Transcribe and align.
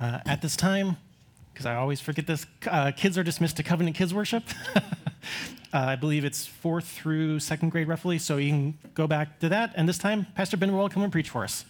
Uh, 0.00 0.20
at 0.26 0.40
this 0.42 0.56
time, 0.56 0.96
because 1.52 1.66
I 1.66 1.74
always 1.74 2.00
forget 2.00 2.26
this, 2.26 2.46
uh, 2.68 2.92
kids 2.92 3.18
are 3.18 3.24
dismissed 3.24 3.56
to 3.56 3.64
covenant 3.64 3.96
kids 3.96 4.14
worship. 4.14 4.44
uh, 4.76 4.80
I 5.72 5.96
believe 5.96 6.24
it's 6.24 6.46
fourth 6.46 6.86
through 6.86 7.40
second 7.40 7.70
grade, 7.70 7.88
roughly. 7.88 8.18
So 8.18 8.36
you 8.36 8.50
can 8.50 8.78
go 8.94 9.08
back 9.08 9.40
to 9.40 9.48
that. 9.48 9.72
And 9.74 9.88
this 9.88 9.98
time, 9.98 10.26
Pastor 10.36 10.56
Ben 10.56 10.76
will 10.76 10.88
come 10.88 11.02
and 11.02 11.10
preach 11.10 11.30
for 11.30 11.42
us. 11.42 11.64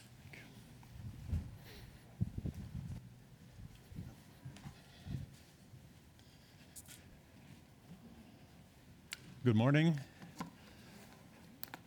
Good 9.42 9.56
morning. 9.56 9.98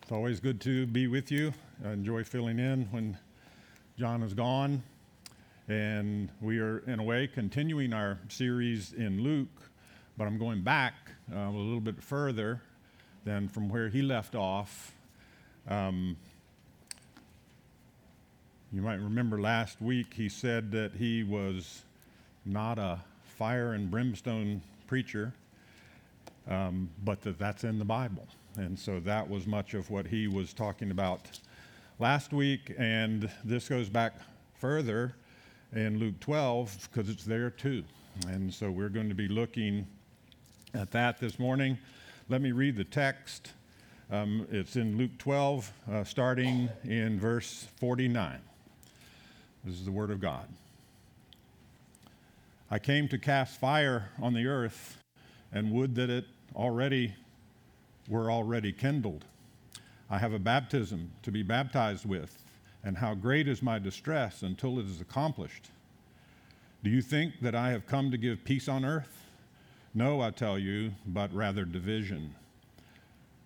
It's 0.02 0.12
always 0.12 0.39
good 0.39 0.60
to 0.62 0.88
be 0.88 1.05
with 1.05 1.32
you. 1.32 1.54
I 1.86 1.92
enjoy 1.92 2.23
filling 2.23 2.58
in 2.58 2.86
when 2.86 3.16
John 4.00 4.23
is 4.23 4.34
gone. 4.34 4.82
And 5.68 6.30
we 6.41 6.59
are, 6.59 6.79
in 6.79 7.00
a 7.00 7.04
way, 7.04 7.28
continuing 7.28 7.93
our 7.93 8.18
series 8.29 8.93
in 8.93 9.21
Luke, 9.21 9.70
but 10.18 10.25
I'm 10.28 10.37
going 10.37 10.61
back 10.61 10.93
uh, 11.34 11.37
a 11.37 11.51
little 11.51 11.79
bit 11.79 12.01
further 12.01 12.61
than 13.24 13.47
from 13.47 13.70
where 13.70 13.87
he 13.87 14.01
left 14.01 14.36
off. 14.36 14.93
Um, 15.68 16.18
you 18.74 18.82
might 18.82 19.00
remember 19.00 19.39
last 19.39 19.82
week 19.82 20.14
he 20.14 20.29
said 20.29 20.71
that 20.71 20.93
he 20.93 21.24
was 21.24 21.84
not 22.46 22.79
a 22.79 23.00
fire 23.37 23.73
and 23.73 23.92
brimstone 23.92 24.62
preacher, 24.87 25.34
um, 26.50 26.89
but 27.04 27.21
that 27.21 27.37
that's 27.37 27.64
in 27.64 27.78
the 27.78 27.86
Bible. 27.86 28.28
And 28.57 28.78
so 28.78 29.00
that 29.01 29.29
was 29.29 29.46
much 29.46 29.73
of 29.73 29.89
what 29.92 30.07
he 30.07 30.28
was 30.28 30.54
talking 30.54 30.92
about 30.92 31.39
last 32.00 32.34
week. 32.34 32.73
And 32.78 33.30
this 33.44 33.70
goes 33.70 33.89
back 33.89 34.16
further 34.56 35.16
in 35.73 36.00
Luke 36.00 36.20
12 36.20 36.89
because 36.92 37.09
it's 37.09 37.23
there 37.23 37.50
too. 37.50 37.84
And 38.28 38.53
so 38.53 38.70
we're 38.70 38.90
going 38.90 39.09
to 39.09 39.16
be 39.16 39.28
looking 39.28 39.88
at 40.73 40.92
that 40.92 41.20
this 41.20 41.40
morning. 41.40 41.78
Let 42.30 42.42
me 42.42 42.52
read 42.52 42.76
the 42.76 42.84
text. 42.84 43.52
Um, 44.12 44.45
it's 44.52 44.76
in 44.76 44.98
Luke 44.98 45.18
12, 45.18 45.72
uh, 45.90 46.04
starting 46.04 46.70
in 46.84 47.20
verse 47.20 47.68
49. 47.78 48.40
This 49.64 49.76
is 49.76 49.86
the 49.86 49.92
Word 49.92 50.12
of 50.12 50.20
God. 50.20 50.48
I 52.70 52.80
came 52.80 53.08
to 53.10 53.17
cast 53.17 53.60
fire 53.60 54.10
on 54.22 54.34
the 54.34 54.48
earth, 54.48 54.98
and 55.54 55.72
would 55.72 55.95
that 55.95 56.10
it 56.10 56.26
already 56.56 57.14
were 58.10 58.30
already 58.30 58.73
kindled. 58.73 59.23
I 60.10 60.17
have 60.17 60.34
a 60.34 60.40
baptism 60.40 61.12
to 61.23 61.32
be 61.32 61.44
baptized 61.44 62.06
with 62.06 62.41
and 62.84 62.98
how 62.98 63.14
great 63.14 63.48
is 63.48 63.62
my 63.62 63.80
distress 63.80 64.42
until 64.42 64.80
it 64.80 64.86
is 64.86 65.02
accomplished. 65.02 65.70
Do 66.84 66.90
you 66.90 67.02
think 67.02 67.42
that 67.42 67.56
I 67.56 67.70
have 67.72 67.86
come 67.86 68.12
to 68.12 68.18
give 68.18 68.44
peace 68.44 68.68
on 68.68 68.84
earth? 68.84 69.26
No, 69.94 70.22
I 70.22 70.32
tell 70.32 70.58
you, 70.58 70.94
but 71.06 71.34
rather 71.34 71.66
division. 71.66 72.34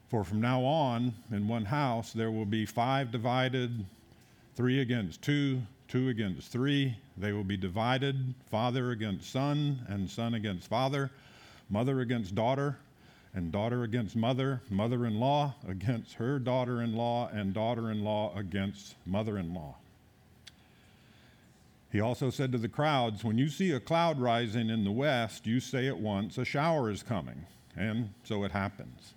For 0.08 0.24
from 0.24 0.40
now 0.40 0.62
on, 0.64 1.14
in 1.32 1.48
one 1.48 1.66
house, 1.66 2.14
there 2.14 2.32
will 2.32 2.46
be 2.46 2.66
five 2.66 3.12
divided, 3.12 3.86
three 4.56 4.80
against 4.80 5.22
two, 5.22 5.62
two 5.88 6.10
against 6.10 6.52
three. 6.52 6.98
They 7.18 7.34
will 7.34 7.44
be 7.44 7.58
divided, 7.58 8.36
father 8.50 8.92
against 8.92 9.32
son, 9.32 9.80
and 9.90 10.10
son 10.10 10.36
against 10.36 10.70
father, 10.70 11.12
mother 11.70 12.00
against 12.00 12.36
daughter 12.36 12.78
and 13.36 13.52
daughter 13.52 13.84
against 13.84 14.16
mother, 14.16 14.62
mother 14.70 15.06
in 15.06 15.20
law 15.20 15.54
against 15.68 16.14
her 16.14 16.40
daughter 16.40 16.82
in 16.82 16.96
law, 16.96 17.30
and 17.34 17.54
daughter 17.54 17.92
in 17.92 18.02
law 18.02 18.34
against 18.36 18.96
mother 19.06 19.38
in 19.38 19.54
law. 19.54 19.76
He 21.92 22.00
also 22.00 22.30
said 22.30 22.54
to 22.54 22.58
the 22.58 22.70
crowds, 22.70 23.24
When 23.24 23.38
you 23.38 23.50
see 23.50 23.72
a 23.72 23.80
cloud 23.80 24.20
rising 24.20 24.70
in 24.70 24.86
the 24.86 24.92
west, 24.92 25.46
you 25.46 25.60
say 25.60 25.88
at 25.88 26.00
once, 26.00 26.38
A 26.38 26.46
shower 26.46 26.90
is 26.90 27.04
coming. 27.04 27.46
And 27.76 28.10
so 28.24 28.46
it 28.46 28.52
happens. 28.52 29.14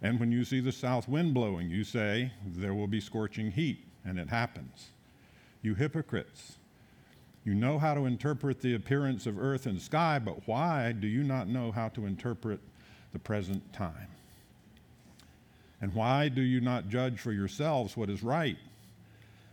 And 0.00 0.18
when 0.18 0.32
you 0.32 0.44
see 0.44 0.60
the 0.60 0.72
south 0.72 1.06
wind 1.06 1.34
blowing, 1.34 1.70
you 1.70 1.84
say, 1.84 2.32
There 2.44 2.74
will 2.74 2.86
be 2.86 3.00
scorching 3.00 3.50
heat. 3.50 3.84
And 4.04 4.18
it 4.18 4.28
happens. 4.28 4.88
You 5.62 5.74
hypocrites, 5.74 6.56
you 7.44 7.54
know 7.54 7.78
how 7.78 7.94
to 7.94 8.06
interpret 8.06 8.60
the 8.60 8.74
appearance 8.74 9.26
of 9.26 9.38
earth 9.38 9.66
and 9.66 9.80
sky, 9.80 10.18
but 10.18 10.46
why 10.46 10.92
do 10.92 11.06
you 11.06 11.22
not 11.22 11.48
know 11.48 11.70
how 11.70 11.88
to 11.90 12.06
interpret 12.06 12.60
the 13.16 13.20
present 13.20 13.72
time? 13.72 14.08
And 15.80 15.94
why 15.94 16.28
do 16.28 16.42
you 16.42 16.60
not 16.60 16.90
judge 16.90 17.18
for 17.18 17.32
yourselves 17.32 17.96
what 17.96 18.10
is 18.10 18.22
right? 18.22 18.58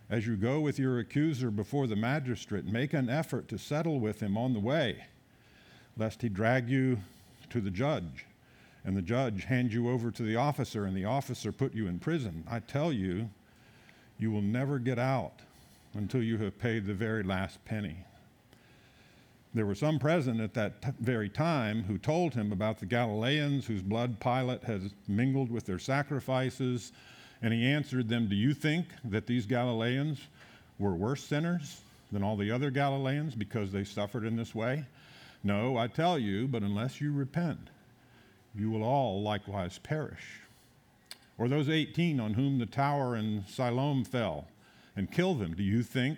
As 0.10 0.28
you 0.28 0.36
go 0.36 0.60
with 0.60 0.78
your 0.78 1.00
accuser 1.00 1.50
before 1.50 1.88
the 1.88 1.96
magistrate, 1.96 2.66
make 2.66 2.92
an 2.92 3.10
effort 3.10 3.48
to 3.48 3.58
settle 3.58 4.02
with 4.02 4.20
him 4.20 4.38
on 4.38 4.52
the 4.52 4.60
way, 4.60 5.06
lest 5.96 6.22
he 6.22 6.28
drag 6.28 6.68
you 6.68 7.00
to 7.52 7.62
the 7.62 7.72
judge, 7.72 8.26
and 8.84 8.98
the 8.98 9.02
judge 9.02 9.46
hand 9.46 9.72
you 9.72 9.90
over 9.90 10.12
to 10.12 10.24
the 10.24 10.36
officer, 10.36 10.84
and 10.84 10.96
the 10.96 11.06
officer 11.06 11.54
put 11.54 11.74
you 11.74 11.88
in 11.88 12.00
prison. 12.00 12.44
I 12.52 12.60
tell 12.60 12.92
you, 12.92 13.30
you 14.20 14.30
will 14.30 14.42
never 14.42 14.78
get 14.78 15.00
out 15.00 15.40
until 15.94 16.22
you 16.22 16.38
have 16.40 16.60
paid 16.60 16.86
the 16.86 16.94
very 16.94 17.24
last 17.24 17.64
penny. 17.64 17.96
There 19.56 19.68
were 19.68 19.76
some 19.76 20.00
present 20.00 20.42
at 20.42 20.56
that 20.56 20.82
t- 20.82 20.90
very 21.00 21.30
time 21.30 21.84
who 21.84 22.00
told 22.00 22.34
him 22.34 22.52
about 22.52 22.80
the 22.80 22.88
Galileans 22.88 23.68
whose 23.68 23.84
blood 23.84 24.20
Pilate 24.20 24.64
has 24.64 24.94
mingled 25.08 25.52
with 25.52 25.66
their 25.66 25.78
sacrifices. 25.78 26.92
And 27.42 27.54
he 27.54 27.68
answered 27.68 28.10
them, 28.10 28.28
Do 28.28 28.36
you 28.36 28.56
think 28.56 28.88
that 29.06 29.28
these 29.28 29.46
Galileans 29.46 30.20
were 30.80 30.96
worse 30.96 31.24
sinners 31.24 31.82
than 32.12 32.24
all 32.24 32.36
the 32.36 32.50
other 32.50 32.72
Galileans 32.72 33.36
because 33.36 33.72
they 33.72 33.84
suffered 33.84 34.26
in 34.26 34.36
this 34.36 34.56
way? 34.56 34.86
No, 35.44 35.78
I 35.78 35.88
tell 35.88 36.18
you, 36.18 36.48
but 36.48 36.64
unless 36.64 37.00
you 37.00 37.14
repent, 37.14 37.70
you 38.56 38.72
will 38.72 38.84
all 38.84 39.22
likewise 39.22 39.78
perish. 39.78 40.40
Or 41.38 41.48
those 41.48 41.70
18 41.70 42.20
on 42.20 42.34
whom 42.34 42.58
the 42.58 42.66
tower 42.66 43.16
in 43.16 43.44
Siloam 43.48 44.04
fell 44.04 44.48
and 44.96 45.12
killed 45.12 45.40
them, 45.40 45.54
do 45.54 45.64
you 45.64 45.84
think 45.84 46.18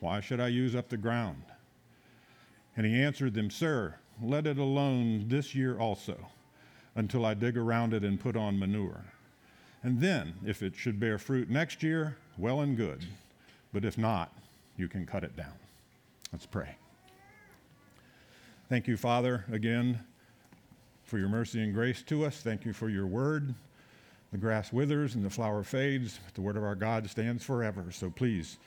Why 0.00 0.20
should 0.20 0.40
I 0.40 0.48
use 0.48 0.74
up 0.74 0.88
the 0.88 0.96
ground? 0.96 1.42
And 2.76 2.86
he 2.86 3.00
answered 3.00 3.34
them, 3.34 3.50
Sir, 3.50 3.94
let 4.22 4.46
it 4.46 4.58
alone 4.58 5.28
this 5.28 5.54
year 5.54 5.78
also, 5.78 6.16
until 6.94 7.24
I 7.24 7.34
dig 7.34 7.56
around 7.56 7.94
it 7.94 8.04
and 8.04 8.20
put 8.20 8.36
on 8.36 8.58
manure. 8.58 9.04
And 9.82 10.00
then, 10.00 10.34
if 10.44 10.62
it 10.62 10.74
should 10.74 10.98
bear 10.98 11.18
fruit 11.18 11.48
next 11.48 11.82
year, 11.82 12.16
well 12.38 12.60
and 12.60 12.76
good. 12.76 13.04
But 13.72 13.84
if 13.84 13.96
not, 13.96 14.32
you 14.76 14.88
can 14.88 15.06
cut 15.06 15.24
it 15.24 15.36
down. 15.36 15.52
Let's 16.32 16.46
pray. 16.46 16.76
Thank 18.68 18.88
you, 18.88 18.96
Father, 18.96 19.44
again, 19.52 20.00
for 21.04 21.18
your 21.18 21.28
mercy 21.28 21.62
and 21.62 21.72
grace 21.72 22.02
to 22.02 22.24
us. 22.24 22.38
Thank 22.40 22.64
you 22.64 22.72
for 22.72 22.88
your 22.88 23.06
word. 23.06 23.54
The 24.32 24.38
grass 24.38 24.72
withers 24.72 25.14
and 25.14 25.24
the 25.24 25.30
flower 25.30 25.62
fades, 25.62 26.18
but 26.24 26.34
the 26.34 26.40
word 26.40 26.56
of 26.56 26.64
our 26.64 26.74
God 26.74 27.08
stands 27.08 27.44
forever. 27.44 27.92
So 27.92 28.10
please, 28.10 28.58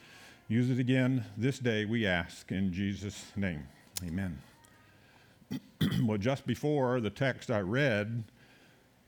Use 0.52 0.72
it 0.72 0.80
again 0.80 1.24
this 1.38 1.60
day, 1.60 1.86
we 1.86 2.08
ask, 2.08 2.52
in 2.52 2.74
Jesus' 2.74 3.24
name. 3.36 3.68
Amen. 4.04 4.42
well, 6.04 6.18
just 6.18 6.48
before 6.48 7.00
the 7.00 7.12
text 7.12 7.52
I 7.52 7.60
read, 7.60 8.24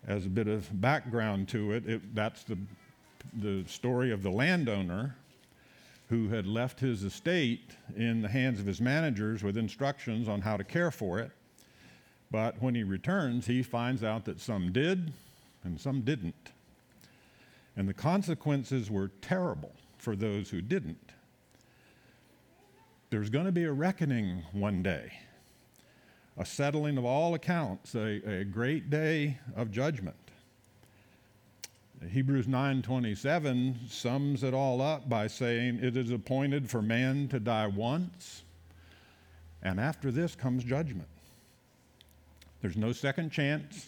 as 0.05 0.27
a 0.27 0.29
bit 0.29 0.47
of 0.47 0.69
background 0.79 1.47
to 1.47 1.71
it, 1.71 1.89
it 1.89 2.13
that's 2.13 2.43
the, 2.43 2.59
the 3.33 3.63
story 3.65 4.11
of 4.11 4.21
the 4.21 4.29
landowner 4.29 5.15
who 6.09 6.29
had 6.29 6.45
left 6.45 6.79
his 6.79 7.03
estate 7.03 7.75
in 7.97 8.21
the 8.21 8.29
hands 8.29 8.59
of 8.59 8.67
his 8.67 8.79
managers 8.79 9.41
with 9.41 9.57
instructions 9.57 10.27
on 10.29 10.41
how 10.41 10.57
to 10.57 10.63
care 10.63 10.91
for 10.91 11.17
it. 11.17 11.31
But 12.29 12.61
when 12.61 12.75
he 12.75 12.83
returns, 12.83 13.47
he 13.47 13.63
finds 13.63 14.03
out 14.03 14.25
that 14.25 14.39
some 14.39 14.71
did 14.71 15.11
and 15.63 15.81
some 15.81 16.01
didn't. 16.01 16.51
And 17.75 17.89
the 17.89 17.95
consequences 17.95 18.91
were 18.91 19.09
terrible 19.21 19.71
for 19.97 20.15
those 20.15 20.51
who 20.51 20.61
didn't 20.61 21.13
there's 23.11 23.29
going 23.29 23.45
to 23.45 23.51
be 23.51 23.65
a 23.65 23.71
reckoning 23.71 24.41
one 24.53 24.81
day, 24.81 25.11
a 26.37 26.45
settling 26.45 26.97
of 26.97 27.03
all 27.03 27.35
accounts, 27.35 27.93
a, 27.93 28.39
a 28.39 28.45
great 28.45 28.89
day 28.89 29.37
of 29.55 29.69
judgment. 29.69 30.15
Hebrews 32.09 32.47
9:27 32.47 33.91
sums 33.91 34.43
it 34.43 34.53
all 34.53 34.81
up 34.81 35.07
by 35.07 35.27
saying 35.27 35.79
it 35.83 35.95
is 35.95 36.09
appointed 36.09 36.69
for 36.69 36.81
man 36.81 37.27
to 37.27 37.39
die 37.39 37.67
once 37.67 38.41
And 39.61 39.79
after 39.79 40.09
this 40.09 40.33
comes 40.33 40.63
judgment. 40.63 41.07
There's 42.61 42.77
no 42.77 42.91
second 42.93 43.31
chance. 43.31 43.87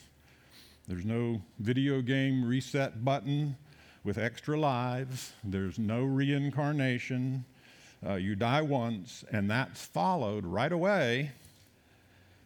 There's 0.87 1.05
no 1.05 1.41
video 1.59 2.01
game 2.01 2.45
reset 2.45 3.03
button 3.03 3.55
with 4.03 4.17
extra 4.17 4.59
lives. 4.59 5.33
There's 5.43 5.79
no 5.79 6.03
reincarnation. 6.03 7.45
Uh, 8.05 8.15
you 8.15 8.35
die 8.35 8.61
once, 8.61 9.23
and 9.31 9.49
that's 9.49 9.85
followed 9.85 10.45
right 10.45 10.71
away 10.71 11.31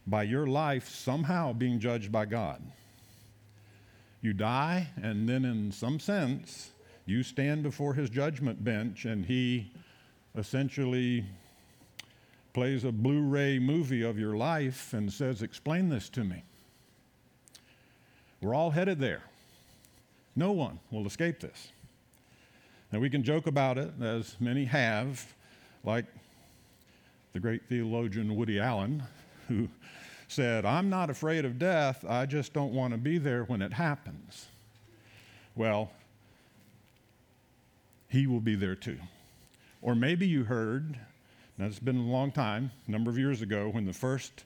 by 0.06 0.24
your 0.24 0.45
life 0.45 0.88
somehow 0.88 1.51
being 1.51 1.80
judged 1.80 2.12
by 2.12 2.25
God. 2.25 2.62
You 4.21 4.33
die, 4.33 4.89
and 5.01 5.27
then 5.27 5.45
in 5.45 5.71
some 5.71 6.00
sense, 6.00 6.71
you 7.06 7.24
stand 7.24 7.63
before 7.63 7.94
his 7.94 8.09
judgment 8.09 8.63
bench, 8.63 9.06
and 9.06 9.25
he 9.25 9.71
essentially 10.36 11.25
plays 12.54 12.83
a 12.83 12.92
Blu 12.92 13.21
ray 13.21 13.59
movie 13.59 14.04
of 14.04 14.19
your 14.19 14.36
life 14.36 14.94
and 14.94 15.12
says, 15.12 15.42
Explain 15.42 15.89
this 15.89 16.09
to 16.09 16.24
me. 16.24 16.44
We're 18.42 18.54
all 18.54 18.71
headed 18.71 19.00
there. 19.00 19.24
No 20.36 20.51
one 20.51 20.80
will 20.92 21.07
escape 21.07 21.39
this. 21.39 21.69
Now, 22.92 23.00
we 23.00 23.09
can 23.09 23.24
joke 23.24 23.48
about 23.48 23.77
it, 23.77 23.92
as 24.01 24.36
many 24.39 24.65
have, 24.65 25.33
like 25.87 26.05
the 27.31 27.39
great 27.39 27.63
theologian 27.69 28.35
Woody 28.35 28.59
Allen, 28.59 29.01
who 29.47 29.69
said, 30.27 30.65
I'm 30.65 30.89
not 30.89 31.09
afraid 31.09 31.45
of 31.45 31.57
death, 31.57 32.03
I 32.05 32.25
just 32.25 32.51
don't 32.51 32.73
want 32.73 32.91
to 32.91 32.97
be 32.97 33.17
there 33.17 33.45
when 33.45 33.61
it 33.61 33.71
happens. 33.71 34.47
Well, 35.55 35.89
he 38.09 38.27
will 38.27 38.41
be 38.41 38.55
there 38.55 38.75
too. 38.75 38.97
Or 39.81 39.95
maybe 39.95 40.27
you 40.27 40.43
heard, 40.43 40.99
now 41.57 41.67
it's 41.67 41.79
been 41.79 41.95
a 41.97 42.01
long 42.01 42.33
time, 42.33 42.69
a 42.85 42.91
number 42.91 43.09
of 43.09 43.17
years 43.17 43.41
ago, 43.41 43.69
when 43.69 43.85
the 43.85 43.93
first 43.93 44.43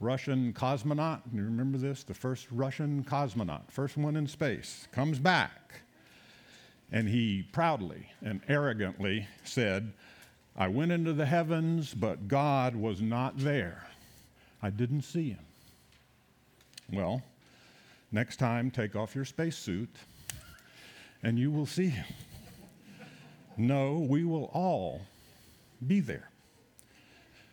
Russian 0.00 0.52
cosmonaut, 0.52 1.20
you 1.32 1.44
remember 1.44 1.78
this? 1.78 2.02
The 2.02 2.12
first 2.12 2.48
Russian 2.50 3.04
cosmonaut, 3.04 3.70
first 3.70 3.96
one 3.96 4.16
in 4.16 4.26
space, 4.26 4.88
comes 4.90 5.20
back. 5.20 5.74
And 6.90 7.08
he 7.08 7.44
proudly 7.52 8.08
and 8.20 8.40
arrogantly 8.48 9.28
said, 9.44 9.92
I 10.56 10.68
went 10.68 10.92
into 10.92 11.12
the 11.12 11.26
heavens, 11.26 11.94
but 11.94 12.28
God 12.28 12.76
was 12.76 13.00
not 13.00 13.38
there. 13.38 13.86
I 14.62 14.70
didn't 14.70 15.02
see 15.02 15.30
him. 15.30 15.44
Well, 16.92 17.22
next 18.10 18.36
time, 18.36 18.70
take 18.70 18.94
off 18.94 19.14
your 19.14 19.24
spacesuit 19.24 19.88
and 21.22 21.38
you 21.38 21.50
will 21.50 21.66
see 21.66 21.88
him. 21.88 22.04
No, 23.56 23.98
we 23.98 24.24
will 24.24 24.50
all 24.52 25.02
be 25.86 26.00
there. 26.00 26.28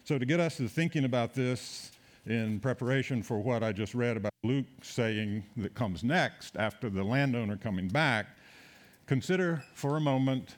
So, 0.03 0.17
to 0.17 0.25
get 0.25 0.39
us 0.39 0.57
to 0.57 0.67
thinking 0.67 1.05
about 1.05 1.33
this 1.33 1.91
in 2.25 2.59
preparation 2.59 3.23
for 3.23 3.37
what 3.37 3.63
I 3.63 3.71
just 3.71 3.93
read 3.93 4.17
about 4.17 4.33
Luke 4.43 4.65
saying 4.81 5.43
that 5.57 5.73
comes 5.73 6.03
next 6.03 6.57
after 6.57 6.89
the 6.89 7.03
landowner 7.03 7.57
coming 7.57 7.87
back, 7.87 8.27
consider 9.05 9.63
for 9.73 9.97
a 9.97 10.01
moment 10.01 10.55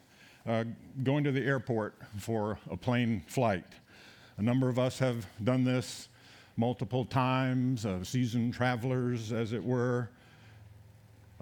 uh, 0.47 0.63
going 1.03 1.23
to 1.23 1.31
the 1.31 1.41
airport 1.41 1.95
for 2.17 2.57
a 2.69 2.77
plane 2.77 3.23
flight. 3.27 3.65
A 4.37 4.41
number 4.41 4.69
of 4.69 4.79
us 4.79 4.97
have 4.99 5.25
done 5.43 5.63
this 5.63 6.09
multiple 6.57 7.05
times, 7.05 7.85
uh, 7.85 8.03
seasoned 8.03 8.53
travelers, 8.53 9.31
as 9.31 9.53
it 9.53 9.63
were, 9.63 10.09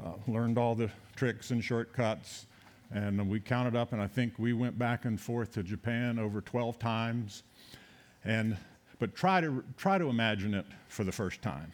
uh, 0.04 0.12
learned 0.28 0.58
all 0.58 0.76
the 0.76 0.90
tricks 1.16 1.52
and 1.52 1.64
shortcuts. 1.64 2.46
And 2.92 3.30
we 3.30 3.40
counted 3.40 3.76
up, 3.76 3.94
and 3.94 4.02
I 4.02 4.08
think 4.08 4.34
we 4.40 4.54
went 4.54 4.80
back 4.80 5.06
and 5.06 5.20
forth 5.20 5.54
to 5.54 5.64
Japan 5.64 6.18
over 6.18 6.42
12 6.42 6.80
times. 6.80 7.44
And, 8.26 8.58
but 8.98 9.16
try 9.16 9.42
to, 9.42 9.64
try 9.78 9.98
to 9.98 10.06
imagine 10.06 10.54
it 10.54 10.66
for 10.88 11.04
the 11.04 11.12
first 11.12 11.42
time. 11.42 11.72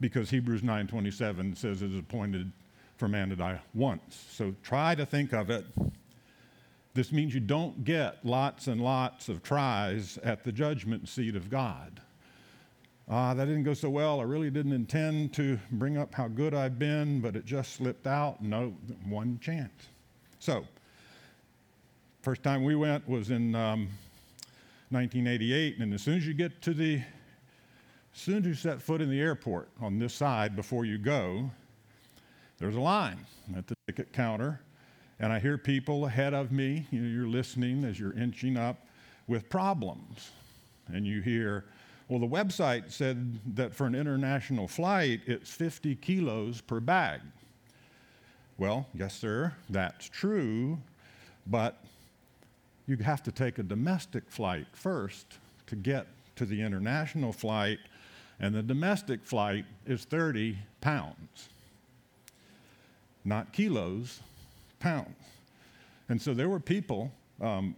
Because 0.00 0.30
Hebrews 0.30 0.62
9.27 0.62 1.56
says 1.56 1.82
it 1.82 1.90
is 1.90 1.98
appointed 1.98 2.50
for 2.96 3.08
man 3.08 3.28
to 3.28 3.36
die 3.36 3.60
once. 3.74 4.24
So 4.30 4.54
try 4.62 4.94
to 4.94 5.04
think 5.04 5.32
of 5.32 5.50
it. 5.50 5.66
This 6.96 7.12
means 7.12 7.34
you 7.34 7.40
don't 7.40 7.84
get 7.84 8.24
lots 8.24 8.68
and 8.68 8.80
lots 8.80 9.28
of 9.28 9.42
tries 9.42 10.16
at 10.24 10.44
the 10.44 10.50
judgment 10.50 11.10
seat 11.10 11.36
of 11.36 11.50
God. 11.50 12.00
Ah, 13.06 13.34
that 13.34 13.44
didn't 13.44 13.64
go 13.64 13.74
so 13.74 13.90
well. 13.90 14.18
I 14.18 14.22
really 14.22 14.50
didn't 14.50 14.72
intend 14.72 15.34
to 15.34 15.58
bring 15.72 15.98
up 15.98 16.14
how 16.14 16.26
good 16.26 16.54
I've 16.54 16.78
been, 16.78 17.20
but 17.20 17.36
it 17.36 17.44
just 17.44 17.74
slipped 17.74 18.06
out. 18.06 18.42
No, 18.42 18.74
one 19.06 19.38
chance. 19.42 19.88
So, 20.38 20.66
first 22.22 22.42
time 22.42 22.64
we 22.64 22.74
went 22.74 23.06
was 23.06 23.28
in 23.28 23.54
um, 23.54 23.88
1988, 24.88 25.76
and 25.76 25.92
as 25.92 26.00
soon 26.00 26.16
as 26.16 26.26
you 26.26 26.32
get 26.32 26.62
to 26.62 26.72
the, 26.72 26.96
as 26.96 28.20
soon 28.20 28.38
as 28.38 28.46
you 28.46 28.54
set 28.54 28.80
foot 28.80 29.02
in 29.02 29.10
the 29.10 29.20
airport 29.20 29.68
on 29.82 29.98
this 29.98 30.14
side 30.14 30.56
before 30.56 30.86
you 30.86 30.96
go, 30.96 31.50
there's 32.56 32.76
a 32.76 32.80
line 32.80 33.18
at 33.54 33.66
the 33.66 33.76
ticket 33.86 34.14
counter, 34.14 34.62
and 35.18 35.32
I 35.32 35.38
hear 35.38 35.58
people 35.58 36.06
ahead 36.06 36.34
of 36.34 36.52
me. 36.52 36.86
You 36.90 37.00
know, 37.00 37.08
you're 37.08 37.28
listening 37.28 37.84
as 37.84 37.98
you're 37.98 38.12
inching 38.12 38.56
up 38.56 38.86
with 39.26 39.48
problems, 39.48 40.30
and 40.88 41.06
you 41.06 41.20
hear 41.20 41.64
well, 42.08 42.20
the 42.20 42.26
website 42.26 42.92
said 42.92 43.40
that 43.56 43.74
for 43.74 43.86
an 43.86 43.96
international 43.96 44.68
flight, 44.68 45.22
it's 45.26 45.50
50 45.50 45.96
kilos 45.96 46.60
per 46.60 46.78
bag. 46.78 47.20
Well, 48.58 48.86
yes, 48.94 49.14
sir, 49.14 49.52
that's 49.68 50.08
true, 50.08 50.78
but 51.48 51.82
you 52.86 52.96
have 52.98 53.24
to 53.24 53.32
take 53.32 53.58
a 53.58 53.64
domestic 53.64 54.30
flight 54.30 54.66
first 54.72 55.26
to 55.66 55.74
get 55.74 56.06
to 56.36 56.46
the 56.46 56.62
international 56.62 57.32
flight, 57.32 57.78
and 58.38 58.54
the 58.54 58.62
domestic 58.62 59.24
flight 59.24 59.64
is 59.84 60.04
30 60.04 60.56
pounds. 60.80 61.48
Not 63.24 63.52
kilos, 63.52 64.20
pounds. 64.86 65.16
And 66.08 66.22
so 66.22 66.32
there 66.32 66.48
were 66.48 66.60
people 66.60 67.10
um, 67.40 67.74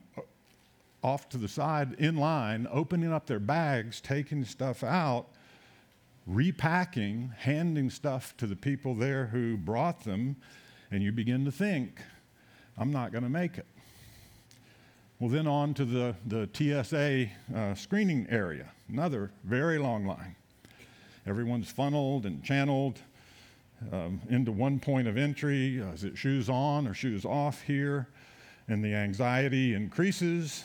off 1.02 1.26
to 1.30 1.38
the 1.38 1.48
side 1.48 1.94
in 1.98 2.16
line, 2.16 2.68
opening 2.70 3.12
up 3.12 3.26
their 3.26 3.40
bags, 3.40 4.00
taking 4.02 4.44
stuff 4.44 4.84
out, 4.84 5.28
repacking, 6.26 7.32
handing 7.38 7.88
stuff 7.88 8.36
to 8.36 8.46
the 8.46 8.56
people 8.56 8.94
there 8.94 9.26
who 9.26 9.56
brought 9.56 10.04
them, 10.04 10.36
and 10.90 11.02
you 11.02 11.10
begin 11.10 11.46
to 11.46 11.50
think, 11.50 12.02
I'm 12.76 12.92
not 12.92 13.10
going 13.10 13.24
to 13.24 13.30
make 13.30 13.56
it. 13.56 13.66
Well, 15.18 15.30
then 15.30 15.46
on 15.46 15.72
to 15.74 15.86
the, 15.86 16.14
the 16.26 16.48
TSA 16.52 17.30
uh, 17.56 17.74
screening 17.74 18.26
area, 18.28 18.70
another 18.90 19.30
very 19.44 19.78
long 19.78 20.04
line. 20.04 20.36
Everyone's 21.26 21.70
funneled 21.70 22.26
and 22.26 22.44
channeled 22.44 23.00
um, 23.92 24.20
into 24.28 24.52
one 24.52 24.80
point 24.80 25.08
of 25.08 25.16
entry. 25.16 25.80
Uh, 25.80 25.92
is 25.92 26.04
it 26.04 26.16
shoes 26.16 26.48
on 26.48 26.86
or 26.86 26.94
shoes 26.94 27.24
off 27.24 27.62
here? 27.62 28.08
And 28.68 28.84
the 28.84 28.94
anxiety 28.94 29.74
increases 29.74 30.64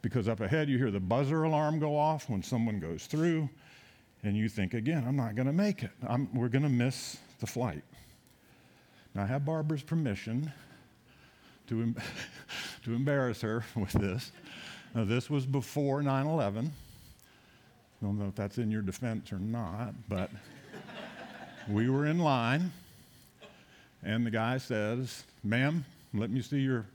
because 0.00 0.28
up 0.28 0.40
ahead 0.40 0.68
you 0.68 0.78
hear 0.78 0.90
the 0.90 1.00
buzzer 1.00 1.44
alarm 1.44 1.78
go 1.78 1.96
off 1.96 2.28
when 2.28 2.42
someone 2.42 2.80
goes 2.80 3.06
through, 3.06 3.48
and 4.24 4.36
you 4.36 4.48
think, 4.48 4.74
again, 4.74 5.04
I'm 5.06 5.16
not 5.16 5.34
going 5.34 5.46
to 5.46 5.52
make 5.52 5.82
it. 5.82 5.90
I'm, 6.06 6.32
we're 6.34 6.48
going 6.48 6.64
to 6.64 6.68
miss 6.68 7.16
the 7.40 7.46
flight. 7.46 7.82
Now, 9.14 9.22
I 9.22 9.26
have 9.26 9.44
Barbara's 9.44 9.82
permission 9.82 10.52
to, 11.68 11.82
em- 11.82 11.96
to 12.84 12.94
embarrass 12.94 13.40
her 13.42 13.64
with 13.76 13.92
this. 13.92 14.32
Now, 14.94 15.04
this 15.04 15.30
was 15.30 15.46
before 15.46 16.02
9 16.02 16.26
11. 16.26 16.66
I 18.02 18.04
don't 18.04 18.18
know 18.18 18.26
if 18.26 18.34
that's 18.34 18.58
in 18.58 18.70
your 18.70 18.82
defense 18.82 19.32
or 19.32 19.38
not, 19.38 19.94
but 20.08 20.30
we 21.68 21.88
were 21.88 22.06
in 22.06 22.18
line, 22.18 22.72
and 24.02 24.26
the 24.26 24.30
guy 24.30 24.58
says, 24.58 25.24
Ma'am, 25.44 25.84
let 26.14 26.30
me 26.30 26.42
see 26.42 26.60
your 26.60 26.86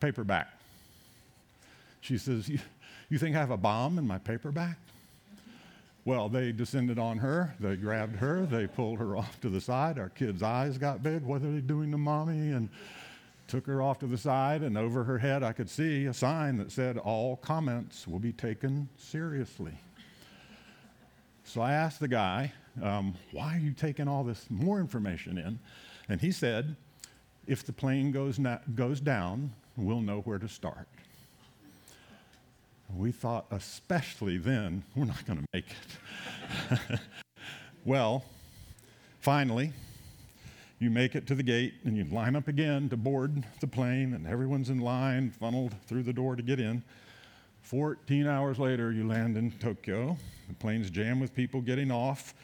paperback. 0.00 0.48
She 2.00 2.18
says, 2.18 2.48
You, 2.48 3.18
think 3.18 3.36
I 3.36 3.40
have 3.40 3.50
a 3.50 3.56
bomb 3.56 3.98
in 3.98 4.06
my 4.06 4.18
paperback? 4.18 4.76
Well, 6.04 6.28
they 6.28 6.52
descended 6.52 6.98
on 6.98 7.18
her. 7.18 7.54
They 7.60 7.76
grabbed 7.76 8.16
her. 8.16 8.44
They 8.44 8.66
pulled 8.66 8.98
her 8.98 9.16
off 9.16 9.40
to 9.40 9.48
the 9.48 9.60
side. 9.60 9.98
Our 9.98 10.10
kid's 10.10 10.42
eyes 10.42 10.76
got 10.76 11.02
big. 11.02 11.22
What 11.22 11.42
are 11.42 11.50
they 11.50 11.60
doing 11.60 11.90
to 11.92 11.98
mommy? 11.98 12.52
And 12.52 12.68
took 13.48 13.66
her 13.66 13.80
off 13.80 14.00
to 14.00 14.06
the 14.06 14.18
side. 14.18 14.60
And 14.60 14.76
over 14.76 15.04
her 15.04 15.18
head, 15.18 15.42
I 15.42 15.52
could 15.52 15.70
see 15.70 16.04
a 16.04 16.12
sign 16.12 16.58
that 16.58 16.70
said, 16.70 16.98
All 16.98 17.36
comments 17.36 18.06
will 18.06 18.18
be 18.18 18.32
taken 18.32 18.88
seriously. 18.98 19.72
So 21.44 21.62
I 21.62 21.72
asked 21.72 22.00
the 22.00 22.08
guy, 22.08 22.52
um, 22.82 23.14
Why 23.32 23.56
are 23.56 23.60
you 23.60 23.72
taking 23.72 24.08
all 24.08 24.24
this 24.24 24.46
more 24.50 24.80
information 24.80 25.38
in? 25.38 25.58
And 26.08 26.20
he 26.20 26.32
said, 26.32 26.76
If 27.46 27.64
the 27.64 27.72
plane 27.72 28.12
goes, 28.12 28.38
goes 28.74 29.00
down, 29.00 29.52
we'll 29.76 30.00
know 30.00 30.20
where 30.20 30.38
to 30.38 30.48
start. 30.48 30.88
We 32.96 33.10
thought, 33.10 33.46
especially 33.50 34.38
then, 34.38 34.84
we're 34.94 35.06
not 35.06 35.24
going 35.26 35.40
to 35.40 35.46
make 35.52 35.66
it. 36.90 37.00
well, 37.84 38.24
finally, 39.20 39.72
you 40.78 40.90
make 40.90 41.14
it 41.14 41.26
to 41.28 41.34
the 41.34 41.42
gate 41.42 41.74
and 41.84 41.96
you 41.96 42.04
line 42.04 42.36
up 42.36 42.46
again 42.46 42.88
to 42.90 42.96
board 42.96 43.44
the 43.60 43.66
plane, 43.66 44.12
and 44.14 44.26
everyone's 44.26 44.70
in 44.70 44.78
line, 44.78 45.30
funneled 45.30 45.74
through 45.86 46.02
the 46.02 46.12
door 46.12 46.36
to 46.36 46.42
get 46.42 46.60
in. 46.60 46.82
14 47.62 48.26
hours 48.26 48.58
later, 48.58 48.92
you 48.92 49.06
land 49.06 49.36
in 49.36 49.50
Tokyo. 49.52 50.16
The 50.48 50.54
plane's 50.54 50.90
jammed 50.90 51.20
with 51.20 51.34
people 51.34 51.62
getting 51.62 51.90
off 51.90 52.34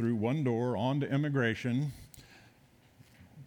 through 0.00 0.14
one 0.14 0.42
door 0.42 0.78
onto 0.78 1.04
immigration. 1.04 1.92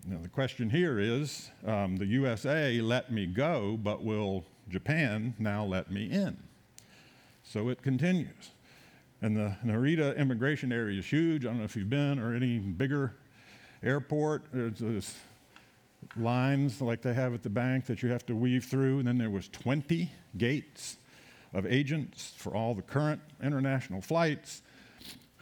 Now, 0.05 0.19
the 0.21 0.29
question 0.29 0.69
here 0.69 0.99
is 0.99 1.49
um, 1.65 1.95
the 1.97 2.05
USA 2.05 2.79
let 2.79 3.11
me 3.11 3.25
go, 3.25 3.75
but 3.81 4.03
will 4.03 4.45
Japan 4.69 5.33
now 5.39 5.63
let 5.63 5.89
me 5.89 6.11
in? 6.11 6.37
So 7.43 7.69
it 7.69 7.81
continues. 7.81 8.51
And 9.23 9.35
the 9.35 9.57
Narita 9.65 10.15
immigration 10.15 10.71
area 10.71 10.99
is 10.99 11.07
huge. 11.07 11.43
I 11.43 11.47
don't 11.47 11.57
know 11.57 11.63
if 11.63 11.75
you've 11.75 11.89
been 11.89 12.19
or 12.19 12.35
any 12.35 12.59
bigger 12.59 13.15
airport. 13.81 14.43
There's, 14.53 14.77
there's 14.77 15.15
lines 16.15 16.81
like 16.81 17.01
they 17.01 17.15
have 17.15 17.33
at 17.33 17.41
the 17.41 17.49
bank 17.49 17.87
that 17.87 18.03
you 18.03 18.09
have 18.09 18.27
to 18.27 18.35
weave 18.35 18.65
through. 18.65 18.99
And 18.99 19.07
then 19.07 19.17
there 19.17 19.31
was 19.31 19.49
20 19.49 20.11
gates 20.37 20.97
of 21.51 21.65
agents 21.65 22.31
for 22.37 22.53
all 22.53 22.75
the 22.75 22.83
current 22.83 23.21
international 23.41 24.01
flights. 24.01 24.61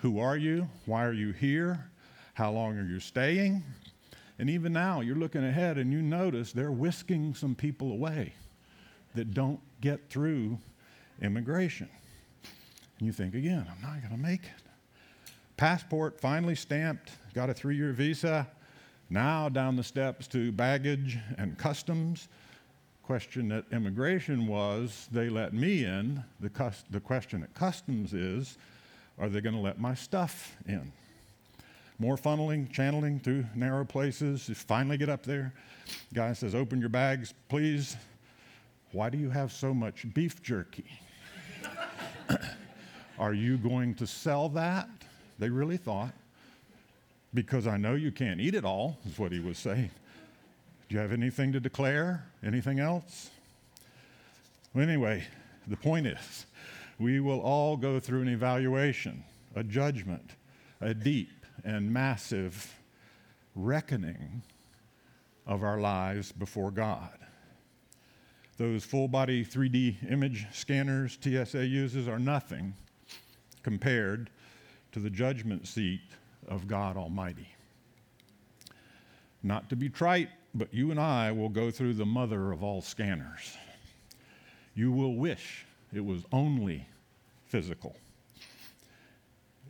Who 0.01 0.19
are 0.19 0.37
you? 0.37 0.67
Why 0.85 1.05
are 1.05 1.13
you 1.13 1.31
here? 1.31 1.89
How 2.33 2.51
long 2.51 2.77
are 2.77 2.85
you 2.85 2.99
staying? 2.99 3.63
And 4.39 4.49
even 4.49 4.73
now, 4.73 5.01
you're 5.01 5.15
looking 5.15 5.43
ahead 5.43 5.77
and 5.77 5.93
you 5.93 6.01
notice 6.01 6.51
they're 6.51 6.71
whisking 6.71 7.35
some 7.35 7.53
people 7.53 7.91
away 7.91 8.33
that 9.13 9.33
don't 9.33 9.59
get 9.79 10.09
through 10.09 10.57
immigration. 11.21 11.87
And 12.97 13.05
you 13.05 13.13
think, 13.13 13.35
again, 13.35 13.67
I'm 13.69 13.81
not 13.81 13.99
going 14.01 14.13
to 14.13 14.19
make 14.19 14.43
it. 14.43 15.31
Passport 15.55 16.19
finally 16.19 16.55
stamped, 16.55 17.11
got 17.35 17.51
a 17.51 17.53
three 17.53 17.75
year 17.75 17.91
visa. 17.91 18.47
Now 19.11 19.49
down 19.49 19.75
the 19.75 19.83
steps 19.83 20.27
to 20.29 20.51
baggage 20.51 21.19
and 21.37 21.57
customs 21.57 22.27
question 23.03 23.51
at 23.51 23.65
immigration 23.71 24.47
was 24.47 25.09
they 25.11 25.27
let 25.27 25.53
me 25.53 25.83
in. 25.83 26.23
The, 26.39 26.49
cus- 26.49 26.85
the 26.89 26.99
question 26.99 27.43
at 27.43 27.53
customs 27.53 28.13
is 28.13 28.57
are 29.21 29.29
they 29.29 29.39
going 29.39 29.55
to 29.55 29.61
let 29.61 29.79
my 29.79 29.93
stuff 29.93 30.57
in? 30.67 30.91
More 31.99 32.17
funneling, 32.17 32.71
channeling 32.71 33.19
through 33.19 33.45
narrow 33.55 33.85
places. 33.85 34.49
You 34.49 34.55
finally 34.55 34.97
get 34.97 35.09
up 35.09 35.23
there. 35.23 35.53
Guy 36.13 36.33
says, 36.33 36.55
Open 36.55 36.79
your 36.79 36.89
bags, 36.89 37.31
please. 37.47 37.95
Why 38.91 39.09
do 39.11 39.19
you 39.19 39.29
have 39.29 39.51
so 39.51 39.73
much 39.73 40.11
beef 40.15 40.41
jerky? 40.41 40.85
are 43.19 43.33
you 43.33 43.57
going 43.57 43.93
to 43.95 44.07
sell 44.07 44.49
that? 44.49 44.89
They 45.37 45.49
really 45.49 45.77
thought. 45.77 46.13
Because 47.33 47.67
I 47.67 47.77
know 47.77 47.93
you 47.93 48.11
can't 48.11 48.41
eat 48.41 48.55
it 48.55 48.65
all, 48.65 48.97
is 49.05 49.19
what 49.19 49.31
he 49.31 49.39
was 49.39 49.59
saying. 49.59 49.91
Do 50.89 50.95
you 50.95 50.99
have 50.99 51.13
anything 51.13 51.53
to 51.53 51.59
declare? 51.59 52.25
Anything 52.43 52.79
else? 52.79 53.29
Well, 54.73 54.83
anyway, 54.83 55.23
the 55.67 55.77
point 55.77 56.07
is 56.07 56.45
we 57.01 57.19
will 57.19 57.39
all 57.39 57.75
go 57.75 57.99
through 57.99 58.21
an 58.21 58.27
evaluation, 58.29 59.23
a 59.55 59.63
judgment, 59.63 60.35
a 60.79 60.93
deep 60.93 61.45
and 61.63 61.91
massive 61.91 62.75
reckoning 63.55 64.43
of 65.47 65.63
our 65.63 65.79
lives 65.79 66.31
before 66.31 66.69
God. 66.69 67.17
Those 68.57 68.83
full 68.83 69.07
body 69.07 69.43
3D 69.43 70.11
image 70.11 70.45
scanners 70.53 71.17
TSA 71.19 71.65
uses 71.65 72.07
are 72.07 72.19
nothing 72.19 72.75
compared 73.63 74.29
to 74.91 74.99
the 74.99 75.09
judgment 75.09 75.67
seat 75.67 76.01
of 76.47 76.67
God 76.67 76.97
Almighty. 76.97 77.47
Not 79.41 79.69
to 79.69 79.75
be 79.75 79.89
trite, 79.89 80.29
but 80.53 80.71
you 80.71 80.91
and 80.91 80.99
I 80.99 81.31
will 81.31 81.49
go 81.49 81.71
through 81.71 81.95
the 81.95 82.05
mother 82.05 82.51
of 82.51 82.63
all 82.63 82.81
scanners. 82.81 83.57
You 84.75 84.91
will 84.91 85.15
wish 85.15 85.65
it 85.93 86.03
was 86.05 86.23
only 86.31 86.87
physical. 87.45 87.95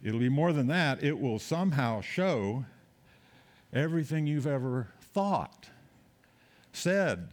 It'll 0.04 0.20
be 0.20 0.30
more 0.30 0.54
than 0.54 0.68
that, 0.68 1.04
it 1.04 1.20
will 1.20 1.40
somehow 1.40 2.01
show 2.01 2.66
everything 3.74 4.28
you've 4.28 4.48
ever 4.48 4.88
thought, 5.13 5.68
said, 6.74 7.30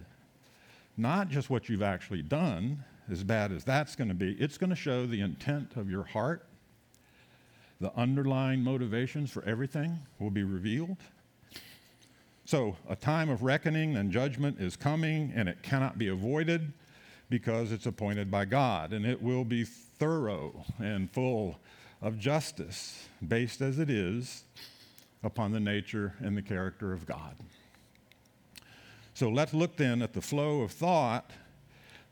not 0.96 1.28
just 1.28 1.48
what 1.48 1.68
you've 1.68 1.82
actually 1.82 2.22
done, 2.22 2.84
as 3.10 3.24
bad 3.24 3.52
as 3.52 3.64
that's 3.64 3.96
going 3.96 4.08
to 4.08 4.14
be, 4.14 4.32
it's 4.32 4.58
going 4.58 4.70
to 4.70 4.76
show 4.76 5.06
the 5.06 5.20
intent 5.20 5.76
of 5.76 5.90
your 5.90 6.04
heart. 6.04 6.44
The 7.80 7.94
underlying 7.96 8.60
motivations 8.62 9.30
for 9.30 9.44
everything 9.44 9.98
will 10.18 10.30
be 10.30 10.42
revealed. 10.42 10.96
So, 12.44 12.76
a 12.88 12.96
time 12.96 13.28
of 13.28 13.42
reckoning 13.42 13.96
and 13.96 14.10
judgment 14.10 14.58
is 14.58 14.74
coming, 14.74 15.32
and 15.34 15.48
it 15.48 15.62
cannot 15.62 15.98
be 15.98 16.08
avoided 16.08 16.72
because 17.30 17.72
it's 17.72 17.86
appointed 17.86 18.30
by 18.30 18.44
God, 18.44 18.92
and 18.92 19.04
it 19.04 19.20
will 19.20 19.44
be 19.44 19.64
thorough 19.64 20.64
and 20.78 21.10
full 21.10 21.58
of 22.00 22.18
justice, 22.18 23.08
based 23.26 23.60
as 23.60 23.78
it 23.78 23.90
is 23.90 24.44
upon 25.22 25.52
the 25.52 25.60
nature 25.60 26.14
and 26.20 26.36
the 26.36 26.42
character 26.42 26.92
of 26.92 27.06
God. 27.06 27.34
So, 29.14 29.28
let's 29.28 29.52
look 29.52 29.76
then 29.76 30.00
at 30.00 30.12
the 30.12 30.20
flow 30.20 30.60
of 30.60 30.70
thought 30.70 31.32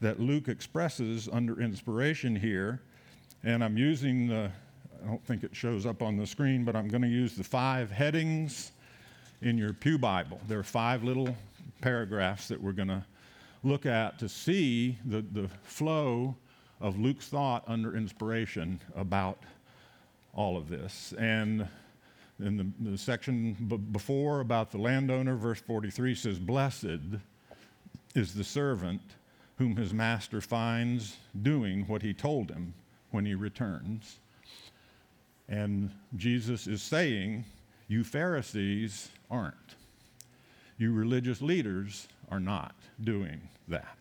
that 0.01 0.21
Luke 0.21 0.49
expresses 0.49 1.29
under 1.33 1.61
inspiration 1.61 2.35
here, 2.35 2.83
and 3.45 3.63
I'm 3.63 3.79
using 3.79 4.27
the 4.27 4.51
I 5.03 5.09
don't 5.09 5.25
think 5.25 5.45
it 5.45 5.55
shows 5.55 5.87
up 5.87 6.03
on 6.03 6.17
the 6.17 6.27
screen, 6.27 6.65
but 6.65 6.75
I'm 6.75 6.89
going 6.89 7.03
to 7.03 7.09
use 7.09 7.37
the 7.37 7.45
five 7.45 7.91
headings 7.91 8.73
in 9.43 9.57
your 9.59 9.73
Pew 9.73 9.99
Bible. 9.99 10.41
There 10.49 10.59
are 10.59 10.65
five 10.65 11.05
little 11.05 11.37
paragraphs 11.81 12.49
that 12.49 12.61
we're 12.61 12.73
going 12.73 12.89
to 12.89 13.05
look 13.67 13.85
at 13.85 14.19
to 14.21 14.29
see 14.29 14.97
the, 15.05 15.23
the 15.33 15.49
flow 15.65 16.37
of 16.81 16.99
Luke's 16.99 17.29
thought 17.29 17.65
under 17.67 17.97
inspiration 17.97 18.81
about 18.95 19.39
all 20.35 20.57
of 20.57 20.69
this. 20.69 21.13
And 21.19 21.67
in 22.39 22.57
the, 22.57 22.91
the 22.91 22.99
section 22.99 23.55
b- 23.55 23.77
before 23.77 24.41
about 24.41 24.71
the 24.71 24.79
landowner, 24.79 25.35
verse 25.37 25.61
43 25.61 26.15
says, 26.15 26.39
Blessed 26.39 27.19
is 28.15 28.35
the 28.35 28.45
servant 28.45 29.01
whom 29.57 29.75
his 29.75 29.93
master 29.93 30.41
finds 30.41 31.17
doing 31.43 31.87
what 31.87 32.03
he 32.03 32.13
told 32.13 32.51
him 32.51 32.75
when 33.11 33.25
he 33.25 33.35
returns. 33.35 34.19
And 35.49 35.91
Jesus 36.17 36.67
is 36.67 36.83
saying, 36.83 37.45
You 37.89 38.05
Pharisees 38.05 39.09
aren't. 39.31 39.77
You 40.79 40.93
religious 40.93 41.41
leaders 41.41 42.09
are 42.31 42.41
not 42.41 42.75
doing 43.03 43.41
that. 43.69 43.97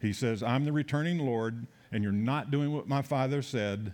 He 0.00 0.12
says, 0.12 0.42
I'm 0.42 0.64
the 0.64 0.72
returning 0.72 1.18
Lord, 1.18 1.66
and 1.92 2.02
you're 2.02 2.12
not 2.12 2.50
doing 2.50 2.72
what 2.72 2.88
my 2.88 3.02
Father 3.02 3.42
said. 3.42 3.92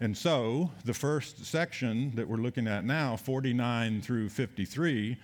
And 0.00 0.16
so, 0.16 0.70
the 0.84 0.94
first 0.94 1.44
section 1.44 2.12
that 2.14 2.26
we're 2.26 2.36
looking 2.36 2.66
at 2.66 2.84
now, 2.84 3.16
49 3.16 4.00
through 4.00 4.30
53, 4.30 5.16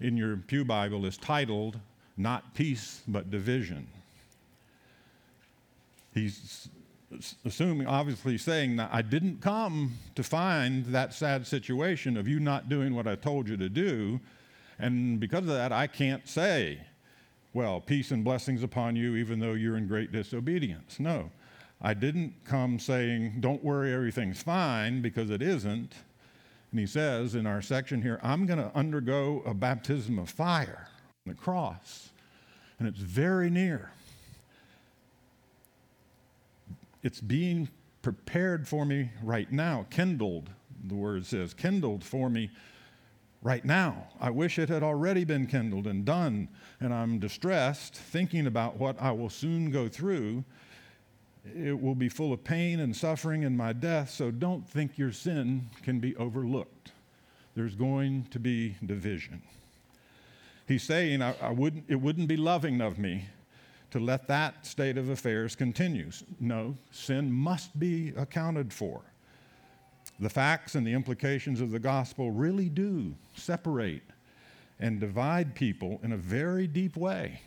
in 0.00 0.16
your 0.16 0.36
Pew 0.36 0.64
Bible 0.64 1.06
is 1.06 1.16
titled, 1.16 1.78
Not 2.16 2.54
Peace, 2.54 3.02
but 3.06 3.30
Division. 3.30 3.86
He's 6.12 6.68
assuming, 7.44 7.86
obviously 7.86 8.38
saying 8.38 8.76
that 8.76 8.90
I 8.92 9.02
didn't 9.02 9.40
come 9.40 9.94
to 10.14 10.22
find 10.22 10.84
that 10.86 11.14
sad 11.14 11.46
situation 11.46 12.16
of 12.16 12.26
you 12.26 12.40
not 12.40 12.68
doing 12.68 12.94
what 12.94 13.06
I 13.06 13.14
told 13.14 13.48
you 13.48 13.56
to 13.56 13.68
do. 13.68 14.20
And 14.78 15.20
because 15.20 15.40
of 15.40 15.48
that, 15.48 15.72
I 15.72 15.86
can't 15.86 16.26
say, 16.28 16.80
well, 17.52 17.80
peace 17.80 18.10
and 18.10 18.24
blessings 18.24 18.62
upon 18.62 18.96
you, 18.96 19.16
even 19.16 19.38
though 19.38 19.52
you're 19.52 19.76
in 19.76 19.86
great 19.86 20.12
disobedience. 20.12 20.98
No, 20.98 21.30
I 21.80 21.94
didn't 21.94 22.34
come 22.44 22.78
saying, 22.78 23.36
don't 23.40 23.62
worry, 23.62 23.92
everything's 23.92 24.42
fine, 24.42 25.02
because 25.02 25.30
it 25.30 25.42
isn't. 25.42 25.92
And 26.70 26.80
he 26.80 26.86
says 26.86 27.34
in 27.34 27.46
our 27.46 27.62
section 27.62 28.02
here, 28.02 28.18
I'm 28.22 28.46
going 28.46 28.58
to 28.58 28.72
undergo 28.74 29.42
a 29.46 29.54
baptism 29.54 30.18
of 30.18 30.28
fire 30.28 30.88
on 31.26 31.32
the 31.32 31.34
cross. 31.34 32.10
And 32.78 32.88
it's 32.88 32.98
very 32.98 33.50
near 33.50 33.92
it's 37.04 37.20
being 37.20 37.68
prepared 38.02 38.66
for 38.66 38.84
me 38.84 39.10
right 39.22 39.52
now, 39.52 39.86
kindled, 39.90 40.50
the 40.86 40.94
word 40.94 41.24
says, 41.24 41.54
kindled 41.54 42.02
for 42.02 42.28
me 42.28 42.50
right 43.44 43.64
now. 43.64 44.08
I 44.18 44.30
wish 44.30 44.58
it 44.58 44.70
had 44.70 44.82
already 44.82 45.22
been 45.22 45.46
kindled 45.46 45.86
and 45.86 46.04
done, 46.04 46.48
and 46.80 46.92
I'm 46.92 47.20
distressed 47.20 47.94
thinking 47.94 48.48
about 48.48 48.78
what 48.78 49.00
I 49.00 49.12
will 49.12 49.30
soon 49.30 49.70
go 49.70 49.86
through. 49.86 50.42
It 51.54 51.78
will 51.78 51.94
be 51.94 52.08
full 52.08 52.32
of 52.32 52.42
pain 52.42 52.80
and 52.80 52.96
suffering 52.96 53.44
and 53.44 53.56
my 53.56 53.74
death, 53.74 54.10
so 54.10 54.30
don't 54.30 54.66
think 54.66 54.96
your 54.98 55.12
sin 55.12 55.68
can 55.82 56.00
be 56.00 56.16
overlooked. 56.16 56.90
There's 57.54 57.74
going 57.74 58.26
to 58.30 58.40
be 58.40 58.76
division. 58.84 59.42
He's 60.66 60.82
saying, 60.82 61.20
I, 61.20 61.34
I 61.42 61.50
wouldn't, 61.50 61.84
it 61.86 61.96
wouldn't 61.96 62.28
be 62.28 62.38
loving 62.38 62.80
of 62.80 62.98
me 62.98 63.26
to 63.90 64.00
let 64.00 64.26
that 64.28 64.64
state 64.64 64.96
of 64.96 65.10
affairs 65.10 65.54
continue. 65.54 66.10
No, 66.40 66.78
sin 66.90 67.30
must 67.30 67.78
be 67.78 68.14
accounted 68.16 68.72
for. 68.72 69.02
The 70.20 70.30
facts 70.30 70.74
and 70.74 70.86
the 70.86 70.92
implications 70.92 71.60
of 71.60 71.70
the 71.70 71.78
gospel 71.78 72.30
really 72.30 72.68
do 72.68 73.14
separate 73.34 74.02
and 74.80 75.00
divide 75.00 75.54
people 75.54 76.00
in 76.02 76.12
a 76.12 76.16
very 76.16 76.66
deep 76.66 76.96
way, 76.96 77.40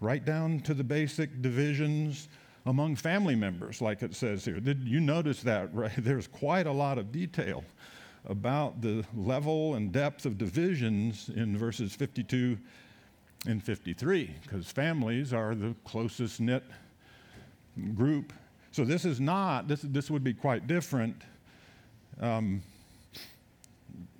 right 0.00 0.24
down 0.24 0.60
to 0.60 0.74
the 0.74 0.84
basic 0.84 1.42
divisions 1.42 2.28
among 2.66 2.96
family 2.96 3.36
members, 3.36 3.80
like 3.80 4.02
it 4.02 4.14
says 4.14 4.44
here. 4.44 4.58
Did 4.58 4.82
you 4.86 5.00
notice 5.00 5.42
that? 5.42 5.70
Right? 5.74 5.92
There's 5.96 6.26
quite 6.26 6.66
a 6.66 6.72
lot 6.72 6.98
of 6.98 7.12
detail 7.12 7.64
about 8.24 8.80
the 8.80 9.04
level 9.14 9.76
and 9.76 9.92
depth 9.92 10.26
of 10.26 10.36
divisions 10.36 11.30
in 11.34 11.56
verses 11.56 11.94
52 11.94 12.58
and 13.46 13.62
53, 13.62 14.34
because 14.42 14.70
families 14.70 15.32
are 15.32 15.54
the 15.54 15.74
closest 15.84 16.40
knit 16.40 16.64
group. 17.94 18.32
So 18.72 18.84
this 18.84 19.04
is 19.04 19.20
not, 19.20 19.68
this, 19.68 19.82
this 19.82 20.10
would 20.10 20.24
be 20.24 20.34
quite 20.34 20.66
different. 20.66 21.22
Um, 22.20 22.62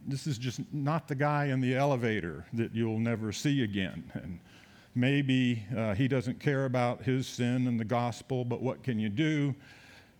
this 0.06 0.26
is 0.26 0.38
just 0.38 0.60
not 0.72 1.08
the 1.08 1.14
guy 1.14 1.46
in 1.46 1.60
the 1.60 1.74
elevator 1.74 2.44
that 2.52 2.74
you'll 2.74 2.98
never 2.98 3.32
see 3.32 3.62
again. 3.62 4.10
And 4.14 4.38
maybe 4.94 5.64
uh, 5.76 5.94
he 5.94 6.06
doesn't 6.08 6.38
care 6.38 6.64
about 6.64 7.02
his 7.02 7.26
sin 7.26 7.66
and 7.66 7.78
the 7.78 7.84
gospel, 7.84 8.44
but 8.44 8.62
what 8.62 8.82
can 8.82 8.98
you 8.98 9.08
do? 9.08 9.54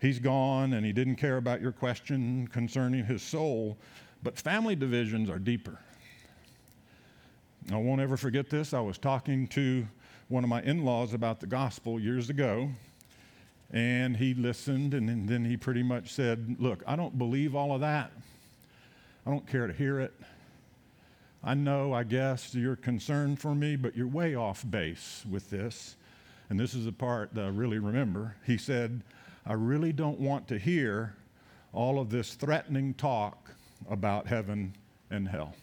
He's 0.01 0.19
gone 0.19 0.73
and 0.73 0.85
he 0.85 0.91
didn't 0.91 1.15
care 1.15 1.37
about 1.37 1.61
your 1.61 1.71
question 1.71 2.47
concerning 2.47 3.05
his 3.05 3.21
soul. 3.21 3.77
But 4.23 4.37
family 4.37 4.75
divisions 4.75 5.29
are 5.29 5.39
deeper. 5.39 5.79
I 7.71 7.77
won't 7.77 8.01
ever 8.01 8.17
forget 8.17 8.49
this. 8.49 8.73
I 8.73 8.79
was 8.79 8.97
talking 8.97 9.47
to 9.49 9.87
one 10.27 10.43
of 10.43 10.49
my 10.49 10.61
in 10.63 10.83
laws 10.83 11.13
about 11.13 11.39
the 11.39 11.47
gospel 11.47 11.99
years 11.99 12.29
ago, 12.29 12.69
and 13.71 14.17
he 14.17 14.33
listened, 14.33 14.93
and 14.93 15.27
then 15.27 15.43
he 15.45 15.57
pretty 15.57 15.83
much 15.83 16.13
said, 16.13 16.55
Look, 16.59 16.83
I 16.87 16.95
don't 16.95 17.17
believe 17.17 17.55
all 17.55 17.73
of 17.73 17.81
that. 17.81 18.11
I 19.25 19.29
don't 19.29 19.47
care 19.47 19.67
to 19.67 19.73
hear 19.73 19.99
it. 19.99 20.13
I 21.43 21.53
know, 21.53 21.93
I 21.93 22.03
guess, 22.03 22.55
you're 22.55 22.75
concerned 22.75 23.39
for 23.39 23.53
me, 23.53 23.75
but 23.75 23.95
you're 23.95 24.07
way 24.07 24.35
off 24.35 24.65
base 24.69 25.23
with 25.29 25.49
this. 25.49 25.95
And 26.49 26.59
this 26.59 26.73
is 26.73 26.85
the 26.85 26.91
part 26.91 27.33
that 27.33 27.45
I 27.45 27.49
really 27.49 27.79
remember. 27.79 28.35
He 28.45 28.57
said, 28.57 29.01
I 29.45 29.53
really 29.53 29.91
don't 29.91 30.19
want 30.19 30.47
to 30.47 30.57
hear 30.57 31.15
all 31.73 31.99
of 31.99 32.09
this 32.09 32.35
threatening 32.35 32.93
talk 32.93 33.51
about 33.89 34.27
heaven 34.27 34.73
and 35.09 35.27
hell. 35.27 35.53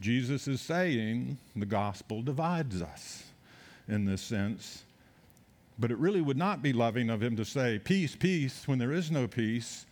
Jesus 0.00 0.46
is 0.46 0.60
saying 0.60 1.38
the 1.56 1.66
gospel 1.66 2.22
divides 2.22 2.80
us 2.80 3.24
in 3.88 4.04
this 4.04 4.22
sense. 4.22 4.84
But 5.78 5.90
it 5.90 5.98
really 5.98 6.20
would 6.20 6.36
not 6.36 6.62
be 6.62 6.72
loving 6.72 7.08
of 7.08 7.22
him 7.22 7.36
to 7.36 7.44
say, 7.44 7.78
Peace, 7.78 8.16
peace, 8.16 8.66
when 8.66 8.78
there 8.78 8.92
is 8.92 9.10
no 9.10 9.28
peace 9.28 9.86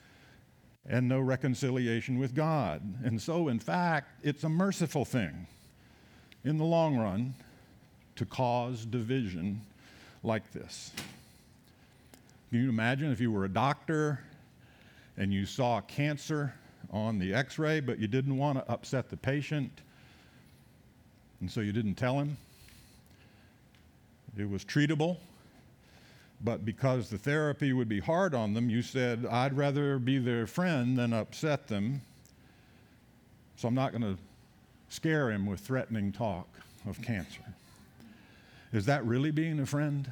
and 0.88 1.08
no 1.08 1.20
reconciliation 1.20 2.18
with 2.18 2.34
God. 2.34 2.82
And 3.04 3.20
so, 3.20 3.48
in 3.48 3.58
fact, 3.58 4.20
it's 4.24 4.44
a 4.44 4.48
merciful 4.48 5.04
thing 5.04 5.46
in 6.44 6.58
the 6.58 6.64
long 6.64 6.96
run 6.96 7.34
to 8.16 8.24
cause 8.24 8.84
division 8.86 9.60
like 10.22 10.52
this. 10.52 10.92
Can 12.50 12.62
you 12.62 12.68
imagine 12.68 13.10
if 13.12 13.20
you 13.20 13.30
were 13.30 13.44
a 13.44 13.48
doctor 13.48 14.20
and 15.16 15.32
you 15.32 15.46
saw 15.46 15.80
cancer 15.82 16.54
on 16.90 17.18
the 17.18 17.34
x 17.34 17.58
ray, 17.58 17.80
but 17.80 17.98
you 17.98 18.06
didn't 18.06 18.36
want 18.36 18.58
to 18.58 18.72
upset 18.72 19.10
the 19.10 19.16
patient, 19.16 19.70
and 21.40 21.50
so 21.50 21.60
you 21.60 21.72
didn't 21.72 21.94
tell 21.94 22.18
him? 22.18 22.36
It 24.38 24.48
was 24.48 24.64
treatable, 24.64 25.16
but 26.42 26.64
because 26.64 27.08
the 27.08 27.18
therapy 27.18 27.72
would 27.72 27.88
be 27.88 28.00
hard 28.00 28.34
on 28.34 28.54
them, 28.54 28.68
you 28.68 28.82
said, 28.82 29.26
I'd 29.26 29.56
rather 29.56 29.98
be 29.98 30.18
their 30.18 30.46
friend 30.46 30.98
than 30.98 31.12
upset 31.12 31.68
them. 31.68 32.02
So 33.56 33.68
I'm 33.68 33.74
not 33.74 33.92
going 33.92 34.02
to 34.02 34.18
scare 34.88 35.30
him 35.30 35.46
with 35.46 35.60
threatening 35.60 36.12
talk 36.12 36.48
of 36.86 37.00
cancer. 37.00 37.42
Is 38.72 38.84
that 38.86 39.04
really 39.04 39.30
being 39.30 39.60
a 39.60 39.66
friend? 39.66 40.10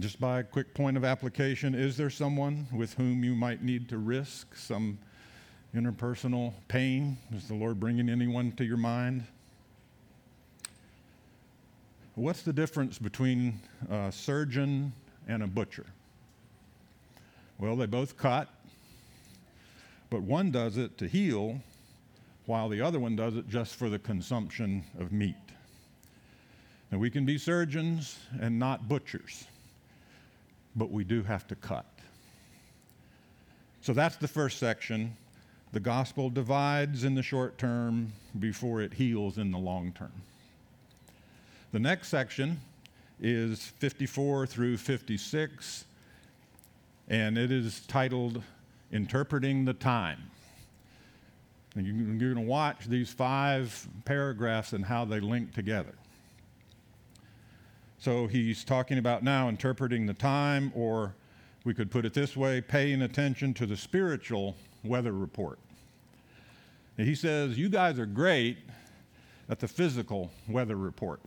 Just 0.00 0.18
by 0.18 0.40
a 0.40 0.42
quick 0.42 0.72
point 0.72 0.96
of 0.96 1.04
application, 1.04 1.74
is 1.74 1.96
there 1.96 2.10
someone 2.10 2.66
with 2.72 2.94
whom 2.94 3.22
you 3.22 3.34
might 3.34 3.62
need 3.62 3.88
to 3.90 3.98
risk 3.98 4.56
some 4.56 4.98
interpersonal 5.74 6.54
pain? 6.68 7.18
Is 7.34 7.48
the 7.48 7.54
Lord 7.54 7.78
bringing 7.78 8.08
anyone 8.08 8.52
to 8.52 8.64
your 8.64 8.78
mind? 8.78 9.24
What's 12.14 12.42
the 12.42 12.52
difference 12.52 12.98
between 12.98 13.58
a 13.90 14.12
surgeon 14.12 14.92
and 15.26 15.42
a 15.42 15.46
butcher? 15.46 15.86
Well, 17.58 17.74
they 17.74 17.86
both 17.86 18.18
cut, 18.18 18.48
but 20.10 20.20
one 20.20 20.50
does 20.50 20.76
it 20.76 20.98
to 20.98 21.08
heal, 21.08 21.60
while 22.44 22.68
the 22.68 22.82
other 22.82 23.00
one 23.00 23.16
does 23.16 23.36
it 23.36 23.48
just 23.48 23.76
for 23.76 23.88
the 23.88 23.98
consumption 23.98 24.84
of 24.98 25.10
meat. 25.10 25.36
Now, 26.90 26.98
we 26.98 27.08
can 27.08 27.24
be 27.24 27.38
surgeons 27.38 28.18
and 28.38 28.58
not 28.58 28.88
butchers, 28.88 29.46
but 30.76 30.90
we 30.90 31.04
do 31.04 31.22
have 31.22 31.46
to 31.48 31.54
cut. 31.54 31.86
So 33.80 33.94
that's 33.94 34.16
the 34.16 34.28
first 34.28 34.58
section. 34.58 35.16
The 35.72 35.80
gospel 35.80 36.28
divides 36.28 37.04
in 37.04 37.14
the 37.14 37.22
short 37.22 37.56
term 37.56 38.12
before 38.38 38.82
it 38.82 38.92
heals 38.92 39.38
in 39.38 39.50
the 39.50 39.58
long 39.58 39.92
term. 39.92 40.12
The 41.72 41.80
next 41.80 42.08
section 42.08 42.60
is 43.18 43.64
54 43.78 44.46
through 44.46 44.76
56, 44.76 45.86
and 47.08 47.38
it 47.38 47.50
is 47.50 47.80
titled 47.86 48.42
Interpreting 48.92 49.64
the 49.64 49.72
Time. 49.72 50.18
And 51.74 51.86
you're 51.86 52.34
going 52.34 52.44
to 52.44 52.50
watch 52.50 52.84
these 52.84 53.10
five 53.10 53.88
paragraphs 54.04 54.74
and 54.74 54.84
how 54.84 55.06
they 55.06 55.18
link 55.18 55.54
together. 55.54 55.94
So 57.98 58.26
he's 58.26 58.64
talking 58.64 58.98
about 58.98 59.22
now 59.22 59.48
interpreting 59.48 60.04
the 60.04 60.12
time, 60.12 60.72
or 60.74 61.14
we 61.64 61.72
could 61.72 61.90
put 61.90 62.04
it 62.04 62.12
this 62.12 62.36
way 62.36 62.60
paying 62.60 63.00
attention 63.00 63.54
to 63.54 63.64
the 63.64 63.78
spiritual 63.78 64.56
weather 64.84 65.12
report. 65.12 65.58
And 66.98 67.06
he 67.06 67.14
says, 67.14 67.56
You 67.56 67.70
guys 67.70 67.98
are 67.98 68.04
great 68.04 68.58
at 69.48 69.58
the 69.58 69.68
physical 69.68 70.30
weather 70.46 70.76
report. 70.76 71.20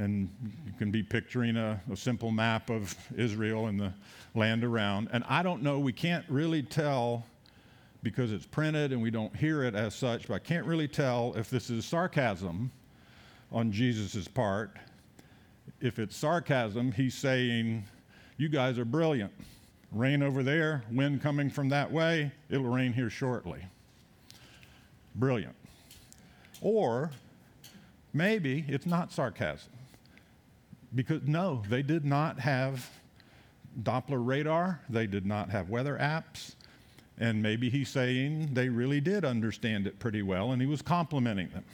And 0.00 0.30
you 0.64 0.72
can 0.78 0.90
be 0.90 1.02
picturing 1.02 1.58
a, 1.58 1.78
a, 1.92 1.94
simple 1.94 2.30
map 2.30 2.70
of 2.70 2.96
Israel 3.18 3.66
and 3.66 3.78
the 3.78 3.92
land 4.34 4.64
around. 4.64 5.10
And 5.12 5.22
I 5.28 5.42
don't 5.42 5.62
know, 5.62 5.78
we 5.78 5.92
can't 5.92 6.24
really 6.30 6.62
tell 6.62 7.26
because 8.02 8.32
it's 8.32 8.46
printed 8.46 8.92
and 8.92 9.02
we 9.02 9.10
don't 9.10 9.36
hear 9.36 9.62
it 9.62 9.74
as 9.74 9.94
such, 9.94 10.26
but 10.26 10.34
I 10.34 10.38
can't 10.38 10.64
really 10.64 10.88
tell 10.88 11.34
if 11.36 11.50
this 11.50 11.68
is 11.68 11.84
sarcasm 11.84 12.72
on 13.52 13.70
Jesus' 13.70 14.26
part. 14.26 14.74
If 15.82 15.98
it's 15.98 16.16
sarcasm, 16.16 16.92
he's 16.92 17.14
saying, 17.14 17.84
You 18.38 18.48
guys 18.48 18.78
are 18.78 18.86
brilliant. 18.86 19.34
Rain 19.92 20.22
over 20.22 20.42
there, 20.42 20.82
wind 20.90 21.20
coming 21.20 21.50
from 21.50 21.68
that 21.68 21.92
way, 21.92 22.32
it'll 22.48 22.70
rain 22.70 22.94
here 22.94 23.10
shortly. 23.10 23.66
Brilliant. 25.14 25.56
Or 26.62 27.10
maybe 28.14 28.64
it's 28.66 28.86
not 28.86 29.12
sarcasm 29.12 29.72
because, 30.94 31.22
no, 31.22 31.62
they 31.68 31.82
did 31.82 32.04
not 32.04 32.40
have 32.40 32.90
Doppler 33.82 34.24
radar, 34.24 34.80
they 34.88 35.06
did 35.06 35.24
not 35.24 35.50
have 35.50 35.70
weather 35.70 35.96
apps, 36.00 36.54
and 37.18 37.42
maybe 37.42 37.70
he's 37.70 37.88
saying 37.88 38.50
they 38.54 38.68
really 38.68 39.00
did 39.00 39.24
understand 39.24 39.86
it 39.86 39.98
pretty 39.98 40.22
well, 40.22 40.52
and 40.52 40.60
he 40.60 40.66
was 40.66 40.82
complimenting 40.82 41.48
them. 41.50 41.64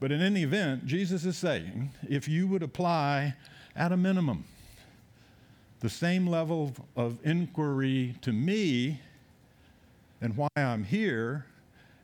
But 0.00 0.12
in 0.12 0.20
any 0.20 0.42
event, 0.42 0.86
Jesus 0.86 1.24
is 1.24 1.36
saying 1.36 1.90
if 2.08 2.28
you 2.28 2.46
would 2.46 2.62
apply 2.62 3.34
at 3.74 3.92
a 3.92 3.96
minimum 3.96 4.44
the 5.80 5.88
same 5.88 6.26
level 6.26 6.74
of 6.96 7.18
inquiry 7.24 8.14
to 8.22 8.32
me 8.32 9.00
and 10.20 10.36
why 10.36 10.48
I'm 10.56 10.84
here 10.84 11.46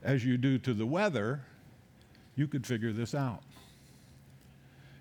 as 0.03 0.25
you 0.25 0.37
do 0.37 0.59
to 0.59 0.75
the 0.75 0.87
weather, 0.87 1.43
you 2.37 2.47
could 2.47 2.67
figure 2.67 2.93
this 2.93 3.15
out. 3.15 3.43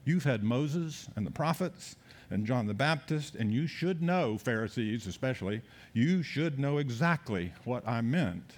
You've 0.06 0.24
had 0.24 0.44
Moses 0.44 1.08
and 1.16 1.26
the 1.26 1.32
prophets 1.32 1.96
and 2.30 2.46
John 2.46 2.68
the 2.68 2.74
Baptist, 2.74 3.36
and 3.36 3.54
you 3.54 3.68
should 3.68 4.02
know, 4.02 4.38
Pharisees 4.38 5.08
especially, 5.08 5.62
you 5.94 6.24
should 6.24 6.60
know 6.60 6.78
exactly 6.78 7.54
what 7.64 7.88
I 7.88 8.02
meant 8.02 8.58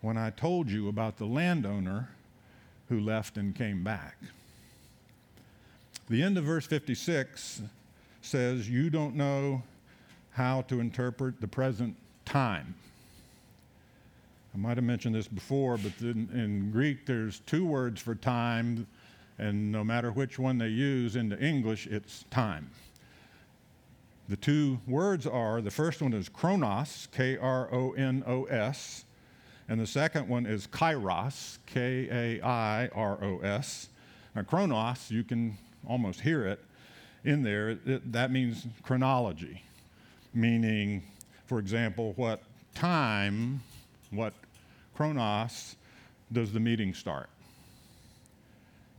when 0.00 0.16
I 0.16 0.30
told 0.30 0.70
you 0.70 0.88
about 0.88 1.16
the 1.16 1.26
landowner 1.26 2.08
who 2.88 3.00
left 3.00 3.36
and 3.36 3.54
came 3.54 3.84
back. 3.84 4.16
The 6.08 6.22
end 6.22 6.36
of 6.36 6.44
verse 6.44 6.66
56 6.66 7.62
says, 8.20 8.68
You 8.68 8.90
don't 8.90 9.14
know 9.14 9.62
how 10.32 10.62
to 10.62 10.80
interpret 10.80 11.40
the 11.40 11.48
present 11.48 11.96
time. 12.24 12.74
I 14.54 14.58
might 14.58 14.76
have 14.76 14.84
mentioned 14.84 15.14
this 15.14 15.28
before, 15.28 15.78
but 15.78 15.92
in, 16.00 16.28
in 16.34 16.70
Greek, 16.70 17.06
there's 17.06 17.38
two 17.40 17.64
words 17.64 18.00
for 18.00 18.14
time 18.14 18.86
and 19.38 19.72
no 19.72 19.82
matter 19.82 20.10
which 20.10 20.38
one 20.38 20.58
they 20.58 20.68
use 20.68 21.16
into 21.16 21.38
English, 21.42 21.86
it's 21.86 22.24
time. 22.30 22.70
The 24.28 24.36
two 24.36 24.78
words 24.86 25.26
are 25.26 25.60
the 25.60 25.70
first 25.70 26.00
one 26.00 26.12
is 26.12 26.28
chronos, 26.28 27.08
K 27.12 27.36
R 27.36 27.68
O 27.72 27.92
N 27.92 28.22
O 28.26 28.44
S, 28.44 29.04
and 29.68 29.80
the 29.80 29.86
second 29.86 30.28
one 30.28 30.46
is 30.46 30.66
kairos, 30.66 31.58
K 31.66 32.08
A 32.40 32.46
I 32.46 32.88
R 32.94 33.18
O 33.22 33.40
S. 33.40 33.88
Now, 34.34 34.42
chronos, 34.42 35.10
you 35.10 35.24
can 35.24 35.58
almost 35.86 36.20
hear 36.20 36.46
it 36.46 36.64
in 37.24 37.42
there. 37.42 37.70
It, 37.70 38.12
that 38.12 38.30
means 38.30 38.66
chronology, 38.82 39.62
meaning, 40.32 41.02
for 41.46 41.58
example, 41.58 42.12
what 42.16 42.42
time, 42.74 43.62
what 44.10 44.32
chronos 44.94 45.76
does 46.32 46.52
the 46.52 46.60
meeting 46.60 46.94
start? 46.94 47.28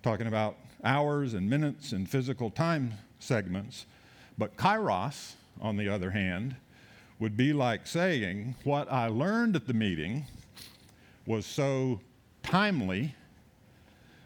Talking 0.03 0.27
about 0.27 0.57
hours 0.83 1.33
and 1.33 1.49
minutes 1.49 1.93
and 1.93 2.09
physical 2.09 2.49
time 2.49 2.95
segments. 3.19 3.85
But 4.37 4.57
kairos, 4.57 5.35
on 5.61 5.77
the 5.77 5.87
other 5.87 6.11
hand, 6.11 6.57
would 7.19 7.37
be 7.37 7.53
like 7.53 7.87
saying, 7.87 8.55
What 8.65 8.91
I 8.91 9.07
learned 9.07 9.55
at 9.55 9.65
the 9.65 9.73
meeting 9.73 10.25
was 11.25 11.45
so 11.45 12.01
timely 12.43 13.15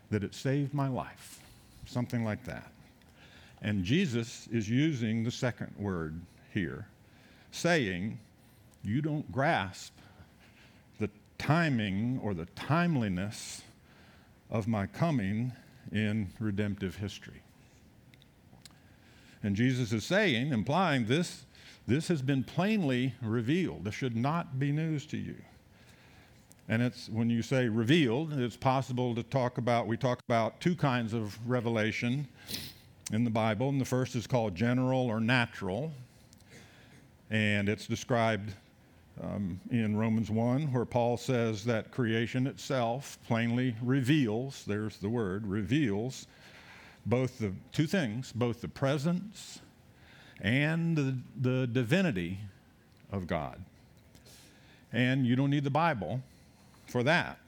that 0.09 0.23
it 0.23 0.33
saved 0.33 0.73
my 0.73 0.87
life. 0.87 1.41
Something 1.85 2.25
like 2.25 2.43
that. 2.45 2.71
And 3.61 3.83
Jesus 3.83 4.47
is 4.51 4.67
using 4.67 5.23
the 5.23 5.29
second 5.29 5.75
word 5.77 6.19
here, 6.55 6.87
saying, 7.51 8.17
You 8.83 9.03
don't 9.03 9.31
grasp 9.31 9.93
the 10.97 11.11
timing 11.37 12.19
or 12.23 12.33
the 12.33 12.47
timeliness 12.55 13.61
of 14.49 14.67
my 14.67 14.87
coming 14.87 15.51
in 15.91 16.30
redemptive 16.39 16.97
history. 16.97 17.41
And 19.43 19.56
Jesus 19.56 19.93
is 19.93 20.04
saying, 20.04 20.52
implying 20.52 21.06
this, 21.06 21.45
this 21.88 22.08
has 22.10 22.21
been 22.21 22.43
plainly 22.43 23.13
revealed. 23.21 23.86
This 23.86 23.95
should 23.95 24.15
not 24.15 24.60
be 24.60 24.71
news 24.71 25.06
to 25.08 25.17
you. 25.17 25.36
And 26.69 26.82
it's 26.82 27.08
when 27.08 27.30
you 27.30 27.41
say 27.41 27.69
revealed, 27.69 28.34
it's 28.34 28.58
possible 28.58 29.15
to 29.15 29.23
talk 29.23 29.58
about, 29.58 29.88
we 29.88 29.95
talk 29.95 30.19
about 30.28 30.60
two 30.60 30.76
kinds 30.76 31.13
of 31.13 31.38
revelation 31.50 32.28
in 33.13 33.23
the 33.23 33.30
Bible. 33.30 33.69
And 33.69 33.80
the 33.80 33.86
first 33.86 34.15
is 34.15 34.28
called 34.28 34.54
general 34.54 35.08
or 35.08 35.21
natural. 35.21 35.93
And 37.30 37.69
it's 37.69 37.88
described 37.88 38.52
um, 39.21 39.60
in 39.71 39.97
Romans 39.97 40.30
1, 40.30 40.71
where 40.71 40.86
Paul 40.86 41.17
says 41.17 41.63
that 41.65 41.91
creation 41.91 42.47
itself 42.47 43.17
plainly 43.27 43.75
reveals, 43.82 44.63
there's 44.65 44.97
the 44.97 45.10
word, 45.10 45.45
reveals 45.47 46.27
both 47.06 47.39
the 47.39 47.53
two 47.71 47.88
things, 47.88 48.32
both 48.32 48.62
the 48.62 48.67
presence 48.67 49.60
and 50.41 50.97
the, 50.97 51.17
the 51.39 51.67
divinity 51.67 52.39
of 53.12 53.27
God. 53.27 53.63
And 54.93 55.25
you 55.25 55.36
don't 55.36 55.49
need 55.49 55.63
the 55.63 55.69
Bible 55.69 56.21
for 56.88 57.03
that. 57.03 57.39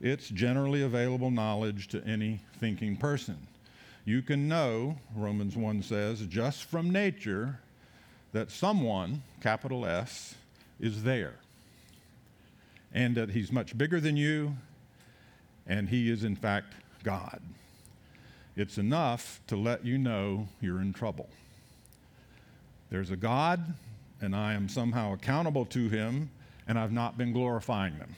It's 0.00 0.28
generally 0.28 0.82
available 0.82 1.30
knowledge 1.30 1.88
to 1.88 2.04
any 2.04 2.40
thinking 2.58 2.96
person. 2.96 3.46
You 4.04 4.22
can 4.22 4.48
know, 4.48 4.98
Romans 5.14 5.56
1 5.56 5.82
says, 5.82 6.20
just 6.26 6.64
from 6.64 6.90
nature 6.90 7.60
that 8.32 8.50
someone, 8.50 9.22
capital 9.40 9.86
S, 9.86 10.34
is 10.82 11.04
there. 11.04 11.36
And 12.92 13.14
that 13.16 13.30
he's 13.30 13.50
much 13.50 13.78
bigger 13.78 14.00
than 14.00 14.18
you, 14.18 14.54
and 15.66 15.88
he 15.88 16.10
is, 16.10 16.24
in 16.24 16.36
fact, 16.36 16.74
God. 17.02 17.40
It's 18.54 18.76
enough 18.76 19.40
to 19.46 19.56
let 19.56 19.86
you 19.86 19.96
know 19.96 20.48
you're 20.60 20.82
in 20.82 20.92
trouble. 20.92 21.30
There's 22.90 23.10
a 23.10 23.16
God, 23.16 23.72
and 24.20 24.36
I 24.36 24.52
am 24.52 24.68
somehow 24.68 25.14
accountable 25.14 25.64
to 25.66 25.88
him, 25.88 26.28
and 26.68 26.78
I've 26.78 26.92
not 26.92 27.16
been 27.16 27.32
glorifying 27.32 27.98
them. 27.98 28.14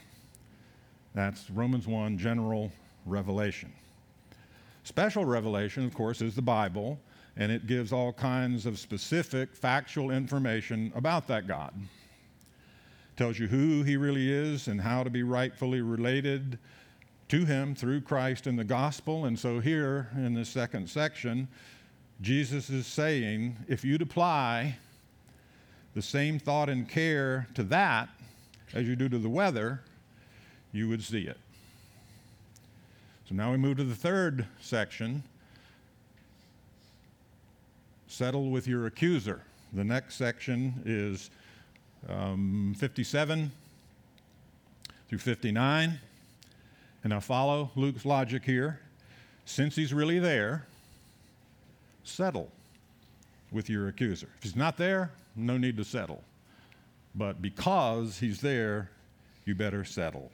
That's 1.13 1.49
Romans 1.49 1.87
1, 1.87 2.17
general 2.17 2.73
revelation. 3.05 3.71
Special 4.83 5.23
revelation, 5.23 5.85
of 5.85 5.93
course, 5.93 6.21
is 6.21 6.35
the 6.35 6.41
Bible, 6.41 6.99
and 7.37 7.51
it 7.51 7.67
gives 7.67 7.93
all 7.93 8.11
kinds 8.11 8.65
of 8.65 8.77
specific 8.77 9.55
factual 9.55 10.11
information 10.11 10.91
about 10.95 11.27
that 11.27 11.47
God. 11.47 11.73
Tells 13.17 13.39
you 13.39 13.47
who 13.47 13.83
he 13.83 13.97
really 13.97 14.31
is 14.31 14.67
and 14.67 14.81
how 14.81 15.03
to 15.03 15.09
be 15.09 15.23
rightfully 15.23 15.81
related 15.81 16.59
to 17.29 17.45
him 17.45 17.73
through 17.73 18.01
Christ 18.01 18.45
in 18.45 18.55
the 18.55 18.63
gospel. 18.63 19.25
And 19.25 19.37
so, 19.39 19.59
here 19.59 20.09
in 20.15 20.33
this 20.33 20.49
second 20.49 20.89
section, 20.89 21.47
Jesus 22.21 22.69
is 22.69 22.87
saying 22.87 23.57
if 23.67 23.83
you'd 23.83 24.01
apply 24.01 24.77
the 25.93 26.01
same 26.01 26.39
thought 26.39 26.69
and 26.69 26.87
care 26.87 27.47
to 27.55 27.63
that 27.63 28.09
as 28.73 28.87
you 28.87 28.95
do 28.95 29.07
to 29.07 29.17
the 29.17 29.29
weather, 29.29 29.81
you 30.71 30.89
would 30.89 31.01
see 31.01 31.21
it. 31.21 31.37
So 33.29 33.33
now 33.35 33.51
we 33.51 33.57
move 33.57 33.77
to 33.77 33.83
the 33.83 33.95
third 33.95 34.45
section 34.59 35.23
settle 38.07 38.49
with 38.49 38.67
your 38.67 38.85
accuser. 38.85 39.41
The 39.73 39.83
next 39.83 40.15
section 40.15 40.81
is 40.85 41.31
um, 42.09 42.75
57 42.77 43.51
through 45.07 45.17
59. 45.17 45.99
And 47.03 47.13
I 47.13 47.19
follow 47.19 47.71
Luke's 47.75 48.05
logic 48.05 48.43
here. 48.43 48.79
Since 49.45 49.75
he's 49.75 49.93
really 49.93 50.19
there, 50.19 50.65
settle 52.03 52.51
with 53.51 53.69
your 53.69 53.87
accuser. 53.87 54.27
If 54.37 54.43
he's 54.43 54.55
not 54.55 54.77
there, 54.77 55.11
no 55.35 55.57
need 55.57 55.77
to 55.77 55.83
settle. 55.83 56.23
But 57.13 57.41
because 57.41 58.17
he's 58.17 58.41
there, 58.41 58.89
you 59.45 59.55
better 59.55 59.85
settle. 59.85 60.31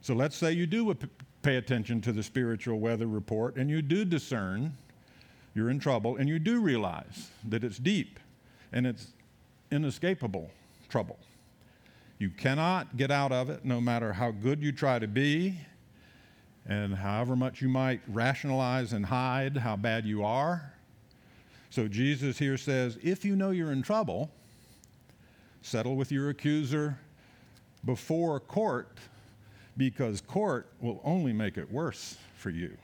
So 0.00 0.14
let's 0.14 0.36
say 0.36 0.52
you 0.52 0.66
do 0.66 0.96
pay 1.42 1.56
attention 1.56 2.00
to 2.02 2.12
the 2.12 2.22
spiritual 2.22 2.80
weather 2.80 3.06
report 3.06 3.56
and 3.56 3.68
you 3.68 3.82
do 3.82 4.04
discern 4.04 4.72
you're 5.54 5.70
in 5.70 5.78
trouble 5.78 6.16
and 6.16 6.28
you 6.28 6.38
do 6.38 6.60
realize 6.60 7.30
that 7.48 7.62
it's 7.62 7.78
deep 7.78 8.18
and 8.72 8.86
it's 8.86 9.12
inescapable 9.72 10.50
trouble. 10.88 11.18
You 12.18 12.30
cannot 12.30 12.96
get 12.96 13.10
out 13.10 13.32
of 13.32 13.50
it 13.50 13.64
no 13.64 13.80
matter 13.80 14.12
how 14.12 14.30
good 14.30 14.62
you 14.62 14.70
try 14.70 14.98
to 14.98 15.08
be 15.08 15.58
and 16.66 16.94
however 16.94 17.34
much 17.34 17.60
you 17.60 17.68
might 17.68 18.00
rationalize 18.06 18.92
and 18.92 19.06
hide 19.06 19.56
how 19.56 19.74
bad 19.74 20.06
you 20.06 20.24
are. 20.24 20.72
So 21.70 21.88
Jesus 21.88 22.38
here 22.38 22.56
says 22.56 22.98
if 23.02 23.24
you 23.24 23.34
know 23.34 23.50
you're 23.50 23.72
in 23.72 23.82
trouble, 23.82 24.30
settle 25.62 25.96
with 25.96 26.12
your 26.12 26.30
accuser 26.30 26.98
before 27.84 28.38
court 28.38 28.98
because 29.76 30.20
court 30.20 30.68
will 30.80 31.00
only 31.02 31.32
make 31.32 31.56
it 31.56 31.70
worse 31.72 32.16
for 32.36 32.50
you. 32.50 32.76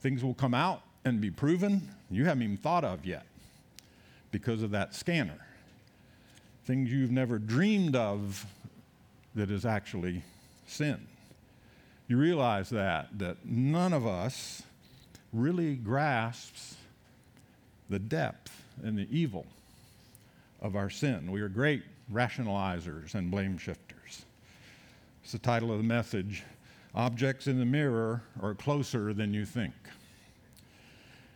Things 0.00 0.24
will 0.24 0.34
come 0.34 0.54
out 0.54 0.82
and 1.04 1.20
be 1.20 1.30
proven 1.30 1.90
you 2.10 2.24
haven't 2.24 2.42
even 2.42 2.56
thought 2.56 2.84
of 2.84 3.06
yet 3.06 3.24
because 4.32 4.62
of 4.62 4.70
that 4.72 4.94
scanner. 4.94 5.38
Things 6.64 6.92
you've 6.92 7.10
never 7.10 7.38
dreamed 7.38 7.96
of 7.96 8.46
that 9.34 9.50
is 9.50 9.64
actually 9.64 10.22
sin. 10.66 11.06
You 12.08 12.16
realize 12.16 12.70
that, 12.70 13.18
that 13.18 13.44
none 13.44 13.92
of 13.92 14.06
us 14.06 14.62
really 15.32 15.74
grasps 15.76 16.76
the 17.88 17.98
depth 17.98 18.62
and 18.82 18.98
the 18.98 19.06
evil 19.10 19.46
of 20.60 20.76
our 20.76 20.90
sin. 20.90 21.30
We 21.30 21.40
are 21.40 21.48
great 21.48 21.82
rationalizers 22.12 23.14
and 23.14 23.30
blame 23.30 23.58
shifters. 23.58 24.24
It's 25.22 25.32
the 25.32 25.38
title 25.38 25.70
of 25.70 25.78
the 25.78 25.84
message. 25.84 26.42
Objects 26.94 27.46
in 27.46 27.58
the 27.58 27.64
mirror 27.64 28.22
are 28.42 28.54
closer 28.54 29.14
than 29.14 29.32
you 29.32 29.44
think. 29.44 29.72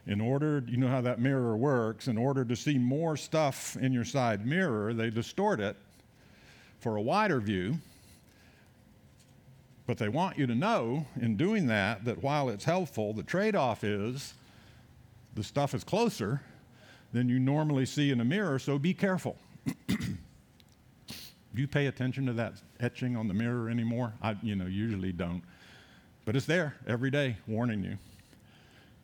In 0.07 0.21
order, 0.21 0.63
you 0.67 0.77
know 0.77 0.89
how 0.89 1.01
that 1.01 1.19
mirror 1.19 1.57
works, 1.57 2.09
in 2.09 2.19
order 2.19 2.45
to 2.45 2.55
see 2.55 2.77
more 2.77 3.17
stuff 3.17 3.77
in 3.77 3.93
your 3.93 4.05
side 4.05 4.47
mirror, 4.47 4.93
they 4.93 5.09
distort 5.09 5.61
it 5.61 5.77
for 6.81 6.97
a 6.97 7.03
wider 7.03 7.41
view. 7.41 7.79
But 9.87 9.99
they 9.99 10.09
want 10.09 10.39
you 10.39 10.47
to 10.47 10.55
know 10.55 11.07
in 11.21 11.37
doing 11.37 11.67
that 11.69 12.05
that 12.05 12.23
while 12.23 12.49
it's 12.49 12.65
helpful, 12.65 13.13
the 13.13 13.23
trade 13.23 13.57
off 13.57 13.85
is 13.85 14.35
the 15.35 15.43
stuff 15.43 15.75
is 15.75 15.85
closer 15.85 16.43
than 17.13 17.29
you 17.29 17.39
normally 17.39 17.87
see 17.87 18.11
in 18.11 18.21
a 18.21 18.25
mirror, 18.25 18.59
so 18.59 18.79
be 18.79 18.93
careful. 18.93 19.37
Do 19.89 19.97
you 21.55 21.69
pay 21.69 21.87
attention 21.87 22.27
to 22.27 22.33
that 22.35 22.55
etching 22.81 23.17
on 23.17 23.29
the 23.29 23.35
mirror 23.35 23.71
anymore? 23.71 24.13
I, 24.23 24.37
you 24.43 24.57
know, 24.57 24.67
usually 24.67 25.13
don't. 25.13 25.43
But 26.25 26.37
it's 26.37 26.47
there 26.47 26.75
every 26.87 27.11
day, 27.11 27.37
warning 27.47 27.85
you. 27.85 27.99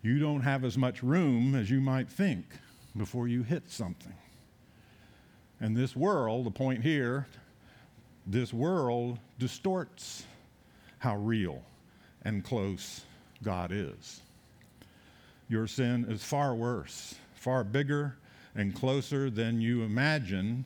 You 0.02 0.18
don't 0.18 0.40
have 0.40 0.64
as 0.64 0.78
much 0.78 1.02
room 1.02 1.54
as 1.54 1.70
you 1.70 1.80
might 1.80 2.08
think 2.08 2.46
before 2.96 3.28
you 3.28 3.42
hit 3.42 3.70
something. 3.70 4.14
And 5.60 5.76
this 5.76 5.94
world, 5.94 6.46
the 6.46 6.50
point 6.50 6.82
here, 6.82 7.26
this 8.26 8.52
world 8.52 9.18
distorts 9.38 10.24
how 10.98 11.16
real 11.16 11.62
and 12.22 12.44
close 12.44 13.02
God 13.42 13.72
is. 13.72 14.22
Your 15.48 15.66
sin 15.66 16.06
is 16.08 16.24
far 16.24 16.54
worse, 16.54 17.14
far 17.34 17.64
bigger 17.64 18.16
and 18.54 18.74
closer 18.74 19.30
than 19.30 19.60
you 19.60 19.82
imagine 19.82 20.64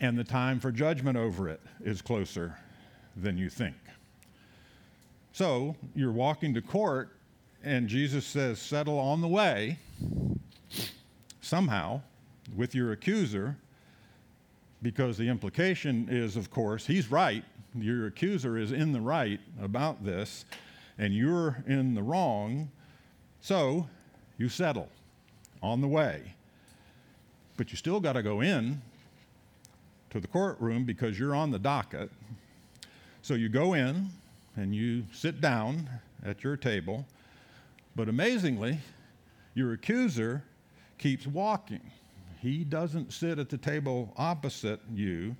and 0.00 0.18
the 0.18 0.24
time 0.24 0.60
for 0.60 0.70
judgment 0.70 1.16
over 1.16 1.48
it 1.48 1.60
is 1.84 2.02
closer 2.02 2.56
than 3.16 3.38
you 3.38 3.48
think. 3.48 3.76
So 5.32 5.76
you're 5.94 6.12
walking 6.12 6.54
to 6.54 6.62
court 6.62 7.15
and 7.62 7.88
Jesus 7.88 8.26
says, 8.26 8.60
settle 8.60 8.98
on 8.98 9.20
the 9.20 9.28
way, 9.28 9.78
somehow, 11.40 12.00
with 12.54 12.74
your 12.74 12.92
accuser, 12.92 13.56
because 14.82 15.16
the 15.16 15.28
implication 15.28 16.08
is, 16.10 16.36
of 16.36 16.50
course, 16.50 16.86
he's 16.86 17.10
right. 17.10 17.44
Your 17.74 18.06
accuser 18.06 18.56
is 18.56 18.72
in 18.72 18.92
the 18.92 19.00
right 19.00 19.40
about 19.60 20.04
this, 20.04 20.44
and 20.98 21.12
you're 21.12 21.62
in 21.66 21.94
the 21.94 22.02
wrong. 22.02 22.70
So 23.40 23.88
you 24.38 24.48
settle 24.48 24.88
on 25.62 25.80
the 25.80 25.88
way. 25.88 26.34
But 27.56 27.70
you 27.70 27.76
still 27.76 28.00
got 28.00 28.12
to 28.12 28.22
go 28.22 28.42
in 28.42 28.80
to 30.10 30.20
the 30.20 30.28
courtroom 30.28 30.84
because 30.84 31.18
you're 31.18 31.34
on 31.34 31.50
the 31.50 31.58
docket. 31.58 32.10
So 33.22 33.34
you 33.34 33.48
go 33.48 33.74
in 33.74 34.10
and 34.56 34.74
you 34.74 35.04
sit 35.12 35.40
down 35.40 35.88
at 36.24 36.44
your 36.44 36.56
table. 36.56 37.06
But 37.96 38.10
amazingly, 38.10 38.78
your 39.54 39.72
accuser 39.72 40.44
keeps 40.98 41.26
walking. 41.26 41.90
He 42.40 42.62
doesn't 42.62 43.14
sit 43.14 43.38
at 43.38 43.48
the 43.48 43.56
table 43.56 44.12
opposite 44.18 44.80
you, 44.92 45.34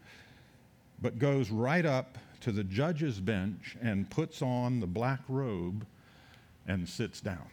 but 1.02 1.18
goes 1.18 1.50
right 1.50 1.84
up 1.84 2.16
to 2.40 2.52
the 2.52 2.64
judge's 2.64 3.20
bench 3.20 3.76
and 3.82 4.08
puts 4.08 4.40
on 4.40 4.80
the 4.80 4.86
black 4.86 5.20
robe 5.28 5.86
and 6.66 6.88
sits 6.88 7.20
down. 7.20 7.46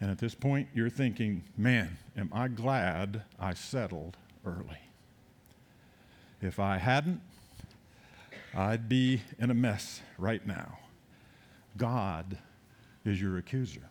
And 0.00 0.10
at 0.10 0.18
this 0.18 0.34
point, 0.34 0.66
you're 0.74 0.90
thinking, 0.90 1.44
man, 1.56 1.96
am 2.16 2.28
I 2.32 2.48
glad 2.48 3.22
I 3.38 3.54
settled 3.54 4.16
early. 4.44 4.80
If 6.40 6.58
I 6.58 6.78
hadn't, 6.78 7.20
I'd 8.52 8.88
be 8.88 9.22
in 9.38 9.52
a 9.52 9.54
mess 9.54 10.00
right 10.18 10.44
now. 10.44 10.80
God 11.76 12.36
is 13.04 13.20
your 13.20 13.38
accuser. 13.38 13.88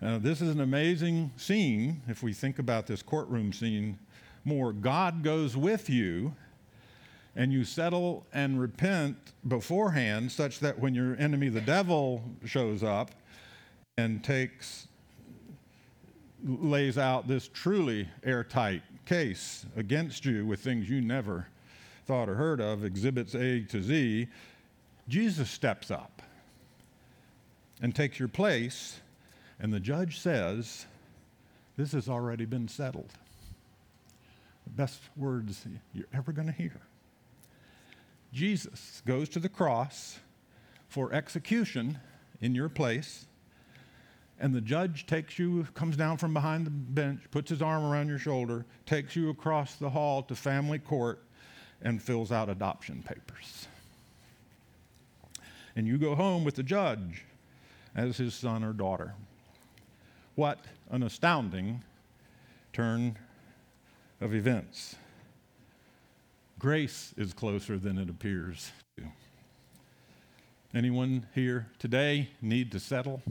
Now, 0.00 0.18
this 0.18 0.42
is 0.42 0.50
an 0.50 0.60
amazing 0.60 1.30
scene 1.36 2.02
if 2.06 2.22
we 2.22 2.32
think 2.32 2.58
about 2.58 2.86
this 2.86 3.02
courtroom 3.02 3.52
scene 3.52 3.98
more. 4.44 4.72
God 4.72 5.22
goes 5.22 5.56
with 5.56 5.88
you, 5.88 6.34
and 7.34 7.52
you 7.52 7.64
settle 7.64 8.26
and 8.32 8.60
repent 8.60 9.16
beforehand, 9.48 10.30
such 10.30 10.60
that 10.60 10.78
when 10.78 10.94
your 10.94 11.16
enemy, 11.16 11.48
the 11.48 11.60
devil, 11.60 12.22
shows 12.44 12.82
up 12.82 13.10
and 13.96 14.22
takes, 14.22 14.86
lays 16.44 16.98
out 16.98 17.26
this 17.26 17.48
truly 17.48 18.06
airtight 18.22 18.82
case 19.06 19.64
against 19.76 20.26
you 20.26 20.44
with 20.44 20.60
things 20.60 20.90
you 20.90 21.00
never 21.00 21.48
thought 22.04 22.28
or 22.28 22.34
heard 22.34 22.60
of, 22.60 22.84
exhibits 22.84 23.34
A 23.34 23.62
to 23.62 23.82
Z, 23.82 24.28
Jesus 25.08 25.50
steps 25.50 25.90
up 25.90 26.15
and 27.80 27.94
takes 27.94 28.18
your 28.18 28.28
place, 28.28 29.00
and 29.60 29.72
the 29.72 29.80
judge 29.80 30.18
says, 30.18 30.86
This 31.76 31.92
has 31.92 32.08
already 32.08 32.44
been 32.44 32.68
settled. 32.68 33.12
The 34.64 34.70
best 34.70 35.00
words 35.16 35.64
you're 35.92 36.06
ever 36.12 36.32
going 36.32 36.48
to 36.48 36.54
hear. 36.54 36.80
Jesus 38.32 39.02
goes 39.06 39.28
to 39.30 39.38
the 39.38 39.48
cross 39.48 40.18
for 40.88 41.12
execution 41.12 41.98
in 42.40 42.54
your 42.54 42.68
place, 42.68 43.26
and 44.38 44.54
the 44.54 44.60
judge 44.60 45.06
takes 45.06 45.38
you, 45.38 45.66
comes 45.74 45.96
down 45.96 46.18
from 46.18 46.34
behind 46.34 46.66
the 46.66 46.70
bench, 46.70 47.22
puts 47.30 47.50
his 47.50 47.62
arm 47.62 47.84
around 47.84 48.08
your 48.08 48.18
shoulder, 48.18 48.66
takes 48.84 49.16
you 49.16 49.30
across 49.30 49.76
the 49.76 49.90
hall 49.90 50.22
to 50.24 50.34
family 50.34 50.78
court, 50.78 51.22
and 51.82 52.02
fills 52.02 52.32
out 52.32 52.48
adoption 52.48 53.02
papers. 53.02 53.68
And 55.74 55.86
you 55.86 55.98
go 55.98 56.14
home 56.14 56.42
with 56.42 56.54
the 56.54 56.62
judge 56.62 57.25
as 57.96 58.18
his 58.18 58.34
son 58.34 58.62
or 58.62 58.72
daughter. 58.72 59.14
What 60.34 60.58
an 60.90 61.02
astounding 61.02 61.82
turn 62.72 63.16
of 64.20 64.34
events. 64.34 64.96
Grace 66.58 67.14
is 67.16 67.32
closer 67.32 67.78
than 67.78 67.98
it 67.98 68.10
appears. 68.10 68.70
Anyone 70.74 71.26
here 71.34 71.66
today 71.78 72.28
need 72.42 72.70
to 72.72 72.80
settle? 72.80 73.22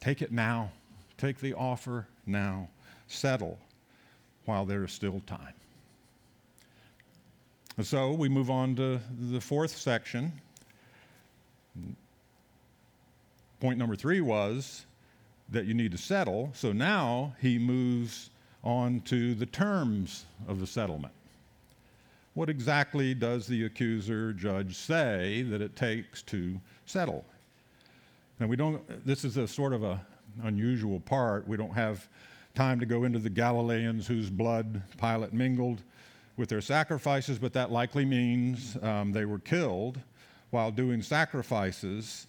Take 0.00 0.22
it 0.22 0.30
now. 0.30 0.70
Take 1.18 1.40
the 1.40 1.54
offer 1.54 2.06
now. 2.24 2.68
Settle 3.08 3.58
while 4.44 4.64
there 4.64 4.84
is 4.84 4.92
still 4.92 5.20
time. 5.26 5.54
So 7.82 8.12
we 8.12 8.28
move 8.28 8.48
on 8.48 8.76
to 8.76 9.00
the 9.30 9.40
fourth 9.40 9.76
section. 9.76 10.32
Point 13.60 13.78
number 13.78 13.96
three 13.96 14.20
was 14.20 14.86
that 15.48 15.66
you 15.66 15.74
need 15.74 15.92
to 15.92 15.98
settle. 15.98 16.50
So 16.54 16.72
now 16.72 17.34
he 17.40 17.58
moves 17.58 18.30
on 18.62 19.00
to 19.02 19.34
the 19.34 19.46
terms 19.46 20.26
of 20.48 20.60
the 20.60 20.66
settlement. 20.66 21.12
What 22.34 22.50
exactly 22.50 23.14
does 23.14 23.46
the 23.46 23.64
accuser 23.64 24.32
judge 24.32 24.76
say 24.76 25.42
that 25.42 25.62
it 25.62 25.74
takes 25.74 26.22
to 26.24 26.60
settle? 26.84 27.24
Now, 28.38 28.46
we 28.46 28.56
don't, 28.56 29.06
this 29.06 29.24
is 29.24 29.38
a 29.38 29.48
sort 29.48 29.72
of 29.72 29.82
a 29.82 30.04
unusual 30.42 31.00
part. 31.00 31.48
We 31.48 31.56
don't 31.56 31.72
have 31.72 32.06
time 32.54 32.78
to 32.80 32.86
go 32.86 33.04
into 33.04 33.18
the 33.18 33.30
Galileans 33.30 34.06
whose 34.06 34.28
blood 34.28 34.82
Pilate 35.00 35.32
mingled 35.32 35.82
with 36.36 36.50
their 36.50 36.60
sacrifices, 36.60 37.38
but 37.38 37.54
that 37.54 37.70
likely 37.70 38.04
means 38.04 38.76
um, 38.82 39.12
they 39.12 39.24
were 39.24 39.38
killed 39.38 39.98
while 40.56 40.70
doing 40.70 41.02
sacrifices 41.02 42.26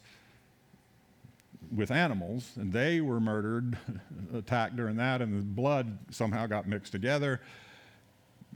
with 1.73 1.91
animals, 1.91 2.51
and 2.57 2.73
they 2.73 2.99
were 2.99 3.21
murdered, 3.21 3.77
attacked 4.35 4.75
during 4.75 4.97
that, 4.97 5.21
and 5.21 5.39
the 5.39 5.41
blood 5.41 5.97
somehow 6.11 6.45
got 6.45 6.67
mixed 6.67 6.91
together. 6.91 7.39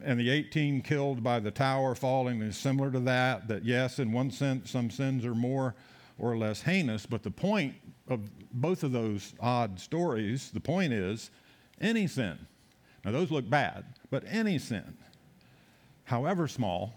And 0.03 0.19
the 0.19 0.29
18 0.29 0.81
killed 0.81 1.23
by 1.23 1.39
the 1.39 1.51
tower 1.51 1.95
falling 1.95 2.41
is 2.41 2.57
similar 2.57 2.91
to 2.91 2.99
that, 2.99 3.47
that 3.47 3.63
yes, 3.63 3.97
in 3.97 4.11
one 4.11 4.29
sense, 4.29 4.69
some 4.71 4.89
sins 4.89 5.25
are 5.25 5.33
more 5.33 5.73
or 6.19 6.35
less 6.37 6.63
heinous. 6.63 7.05
But 7.05 7.23
the 7.23 7.31
point 7.31 7.75
of 8.09 8.29
both 8.51 8.83
of 8.83 8.91
those 8.91 9.33
odd 9.39 9.79
stories, 9.79 10.51
the 10.51 10.59
point 10.59 10.91
is 10.91 11.31
any 11.79 12.07
sin. 12.07 12.37
Now, 13.05 13.11
those 13.11 13.31
look 13.31 13.49
bad, 13.49 13.85
but 14.09 14.25
any 14.27 14.57
sin, 14.57 14.97
however 16.03 16.49
small, 16.49 16.93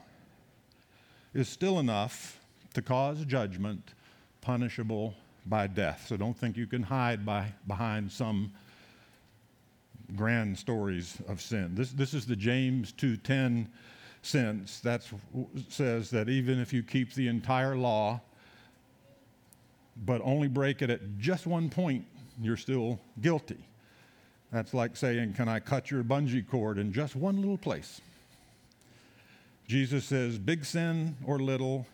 is 1.33 1.49
still 1.49 1.79
enough 1.79 2.41
to 2.75 2.83
cause 2.83 3.25
judgment 3.25 3.95
punishable 4.41 5.15
by 5.47 5.67
death. 5.67 6.07
So 6.09 6.17
don't 6.17 6.37
think 6.37 6.57
you 6.57 6.67
can 6.67 6.83
hide 6.83 7.25
by, 7.25 7.53
behind 7.67 8.11
some 8.11 8.53
grand 10.17 10.59
stories 10.59 11.17
of 11.29 11.41
sin. 11.41 11.75
This, 11.75 11.91
this 11.93 12.15
is 12.15 12.27
the 12.27 12.37
James 12.37 12.93
2:10 12.93 13.67
sense 14.23 14.81
that 14.81 15.03
says 15.69 16.11
that 16.11 16.29
even 16.29 16.59
if 16.59 16.73
you 16.73 16.83
keep 16.83 17.13
the 17.13 17.29
entire 17.29 17.77
law 17.77 18.21
but 20.07 20.21
only 20.25 20.49
break 20.49 20.83
it 20.83 20.91
at 20.91 21.19
just 21.19 21.47
one 21.47 21.69
point, 21.69 22.05
you're 22.41 22.57
still 22.57 22.99
guilty. 23.21 23.59
That's 24.51 24.75
like 24.75 24.97
saying, 24.97 25.35
Can 25.35 25.49
I 25.49 25.61
cut 25.61 25.91
your 25.91 26.03
bungee 26.03 26.49
cord 26.49 26.79
in 26.79 26.93
just 26.93 27.17
one 27.17 27.37
little 27.37 27.59
place? 27.59 28.01
Jesus 29.67 30.05
says, 30.05 30.39
Big 30.39 30.65
sin 30.65 31.17
or 31.27 31.39
little, 31.39 31.87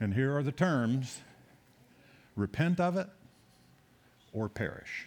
and 0.00 0.14
here 0.14 0.36
are 0.36 0.42
the 0.42 0.52
terms 0.52 1.20
repent 2.36 2.80
of 2.80 2.96
it 2.96 3.08
or 4.32 4.48
perish. 4.48 5.06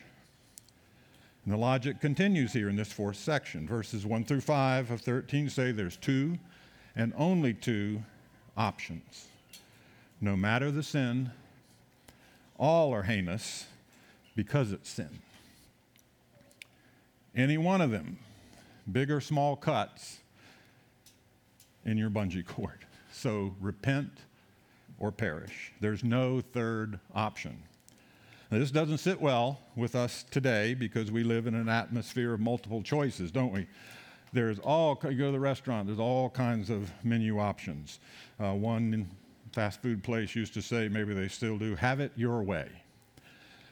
And 1.45 1.53
the 1.53 1.57
logic 1.57 1.99
continues 1.99 2.53
here 2.53 2.69
in 2.69 2.75
this 2.75 2.91
fourth 2.91 3.15
section. 3.15 3.67
Verses 3.67 4.05
1 4.05 4.25
through 4.25 4.41
5 4.41 4.91
of 4.91 5.01
13 5.01 5.49
say 5.49 5.71
there's 5.71 5.97
two 5.97 6.37
and 6.95 7.13
only 7.17 7.53
two 7.53 8.03
options. 8.55 9.27
No 10.19 10.35
matter 10.35 10.69
the 10.69 10.83
sin, 10.83 11.31
all 12.59 12.93
are 12.93 13.03
heinous 13.03 13.65
because 14.35 14.71
it's 14.71 14.89
sin. 14.89 15.19
Any 17.35 17.57
one 17.57 17.81
of 17.81 17.91
them, 17.91 18.19
big 18.91 19.09
or 19.09 19.21
small 19.21 19.55
cuts 19.55 20.19
in 21.85 21.97
your 21.97 22.09
bungee 22.09 22.45
cord. 22.45 22.79
So 23.13 23.53
repent 23.59 24.09
or 25.01 25.11
perish. 25.11 25.73
There's 25.81 26.03
no 26.03 26.41
third 26.41 26.99
option. 27.15 27.63
Now, 28.51 28.59
this 28.59 28.69
doesn't 28.69 28.99
sit 28.99 29.19
well 29.19 29.59
with 29.75 29.95
us 29.95 30.23
today 30.29 30.75
because 30.75 31.11
we 31.11 31.23
live 31.23 31.47
in 31.47 31.55
an 31.55 31.67
atmosphere 31.67 32.33
of 32.33 32.39
multiple 32.39 32.83
choices, 32.83 33.31
don't 33.31 33.51
we? 33.51 33.65
There's 34.31 34.59
all, 34.59 34.99
you 35.03 35.17
go 35.17 35.25
to 35.25 35.31
the 35.31 35.39
restaurant, 35.39 35.87
there's 35.87 35.99
all 35.99 36.29
kinds 36.29 36.69
of 36.69 36.91
menu 37.03 37.39
options. 37.39 37.99
Uh, 38.39 38.53
one 38.53 39.09
fast 39.53 39.81
food 39.81 40.03
place 40.03 40.35
used 40.35 40.53
to 40.53 40.61
say, 40.61 40.87
maybe 40.87 41.13
they 41.15 41.27
still 41.27 41.57
do, 41.57 41.75
have 41.75 41.99
it 41.99 42.11
your 42.15 42.43
way. 42.43 42.69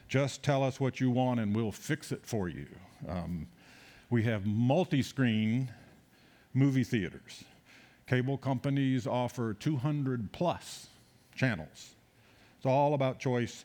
Just 0.08 0.42
tell 0.42 0.64
us 0.64 0.80
what 0.80 0.98
you 1.00 1.10
want 1.10 1.38
and 1.38 1.54
we'll 1.54 1.70
fix 1.70 2.10
it 2.10 2.26
for 2.26 2.48
you. 2.48 2.66
Um, 3.08 3.46
we 4.10 4.24
have 4.24 4.44
multi 4.44 5.02
screen 5.02 5.70
movie 6.52 6.84
theaters. 6.84 7.44
Cable 8.08 8.36
companies 8.36 9.06
offer 9.06 9.54
200 9.54 10.32
plus 10.32 10.88
channels. 11.40 11.94
It's 12.58 12.66
all 12.66 12.92
about 12.92 13.18
choice 13.18 13.64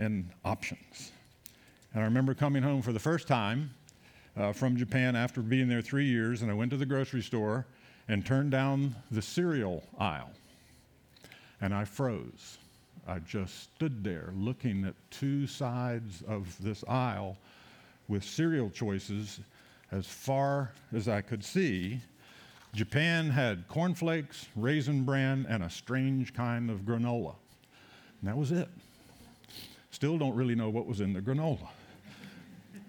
and 0.00 0.28
options. 0.44 1.12
And 1.94 2.02
I 2.02 2.04
remember 2.04 2.34
coming 2.34 2.64
home 2.64 2.82
for 2.82 2.92
the 2.92 2.98
first 2.98 3.28
time 3.28 3.70
uh, 4.36 4.52
from 4.52 4.76
Japan 4.76 5.14
after 5.14 5.40
being 5.40 5.68
there 5.68 5.82
three 5.82 6.06
years, 6.06 6.42
and 6.42 6.50
I 6.50 6.54
went 6.54 6.72
to 6.72 6.76
the 6.76 6.84
grocery 6.84 7.22
store 7.22 7.64
and 8.08 8.26
turned 8.26 8.50
down 8.50 8.96
the 9.12 9.22
cereal 9.22 9.84
aisle. 10.00 10.32
And 11.60 11.72
I 11.72 11.84
froze. 11.84 12.58
I 13.06 13.20
just 13.20 13.74
stood 13.74 14.02
there 14.02 14.32
looking 14.34 14.84
at 14.84 14.94
two 15.12 15.46
sides 15.46 16.24
of 16.26 16.60
this 16.60 16.82
aisle 16.88 17.36
with 18.08 18.24
cereal 18.24 18.68
choices 18.68 19.38
as 19.92 20.06
far 20.06 20.72
as 20.92 21.06
I 21.06 21.20
could 21.20 21.44
see. 21.44 22.00
Japan 22.72 23.30
had 23.30 23.66
cornflakes, 23.68 24.46
raisin 24.54 25.04
bran, 25.04 25.46
and 25.48 25.62
a 25.62 25.70
strange 25.70 26.32
kind 26.32 26.70
of 26.70 26.80
granola. 26.80 27.34
And 28.20 28.28
that 28.28 28.36
was 28.36 28.52
it. 28.52 28.68
Still 29.90 30.18
don't 30.18 30.34
really 30.34 30.54
know 30.54 30.70
what 30.70 30.86
was 30.86 31.00
in 31.00 31.12
the 31.12 31.20
granola. 31.20 31.68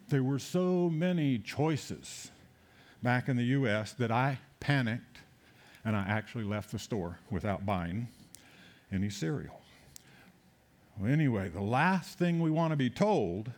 There 0.09 0.23
were 0.23 0.39
so 0.39 0.89
many 0.89 1.39
choices 1.39 2.29
back 3.01 3.27
in 3.27 3.37
the 3.37 3.45
US 3.45 3.93
that 3.93 4.11
I 4.11 4.37
panicked 4.59 5.19
and 5.83 5.95
I 5.95 6.01
actually 6.07 6.43
left 6.43 6.71
the 6.71 6.79
store 6.79 7.17
without 7.31 7.65
buying 7.65 8.07
any 8.91 9.09
cereal. 9.09 9.61
Well, 10.99 11.11
anyway, 11.11 11.49
the 11.49 11.61
last 11.61 12.19
thing 12.19 12.39
we 12.39 12.51
want 12.51 12.71
to 12.71 12.75
be 12.75 12.89
told 12.89 13.51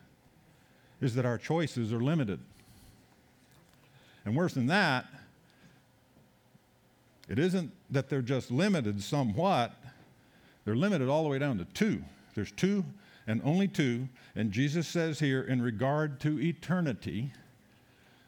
is 1.02 1.16
that 1.16 1.26
our 1.26 1.38
choices 1.38 1.92
are 1.92 2.00
limited. 2.00 2.40
And 4.26 4.38
worse 4.38 4.54
than 4.54 4.68
that, 4.68 5.06
it 7.28 7.40
isn't 7.40 7.72
that 7.90 8.10
they're 8.10 8.22
just 8.22 8.52
limited 8.52 9.02
somewhat, 9.02 9.74
they're 10.66 10.76
limited 10.76 11.10
all 11.10 11.24
the 11.24 11.30
way 11.30 11.40
down 11.40 11.58
to 11.58 11.66
two. 11.66 12.04
There's 12.36 12.52
two 12.52 12.86
and 13.28 13.42
only 13.44 13.68
two. 13.68 14.08
And 14.36 14.52
Jesus 14.52 14.88
says 14.88 15.20
here, 15.20 15.42
in 15.42 15.62
regard 15.62 16.20
to 16.22 16.40
eternity, 16.40 17.32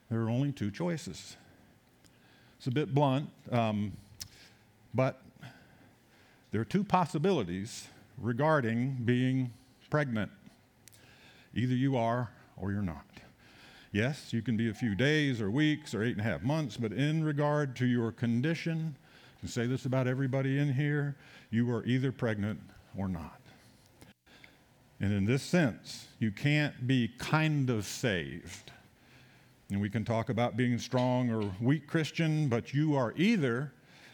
there 0.09 0.21
are 0.21 0.29
only 0.29 0.51
two 0.51 0.71
choices. 0.71 1.35
It's 2.57 2.67
a 2.67 2.71
bit 2.71 2.93
blunt, 2.93 3.29
um, 3.51 3.93
but 4.93 5.21
there 6.51 6.61
are 6.61 6.65
two 6.65 6.83
possibilities 6.83 7.87
regarding 8.17 8.97
being 9.03 9.51
pregnant. 9.89 10.31
Either 11.53 11.73
you 11.73 11.97
are 11.97 12.29
or 12.57 12.71
you're 12.71 12.81
not. 12.81 13.05
Yes, 13.95 14.33
you 14.33 14.41
can 14.41 14.57
be 14.57 14.69
a 14.69 14.73
few 14.73 14.93
days 14.93 15.39
or 15.39 15.49
weeks 15.49 15.95
or 15.95 16.03
eight 16.03 16.17
and 16.17 16.19
a 16.19 16.23
half 16.25 16.43
months, 16.43 16.75
but 16.75 16.91
in 16.91 17.23
regard 17.23 17.77
to 17.77 17.85
your 17.85 18.11
condition, 18.11 18.93
can 19.39 19.47
say 19.47 19.67
this 19.67 19.85
about 19.85 20.05
everybody 20.05 20.59
in 20.59 20.73
here, 20.73 21.15
you 21.49 21.73
are 21.73 21.81
either 21.85 22.11
pregnant 22.11 22.59
or 22.97 23.07
not. 23.07 23.39
And 24.99 25.13
in 25.13 25.23
this 25.23 25.43
sense, 25.43 26.09
you 26.19 26.29
can't 26.29 26.85
be 26.85 27.09
kind 27.19 27.69
of 27.69 27.85
saved. 27.85 28.73
And 29.71 29.79
we 29.79 29.89
can 29.89 30.03
talk 30.03 30.27
about 30.27 30.57
being 30.57 30.77
strong 30.77 31.31
or 31.31 31.49
weak 31.61 31.87
Christian, 31.87 32.49
but 32.49 32.73
you 32.73 32.97
are 32.97 33.13
either 33.15 33.71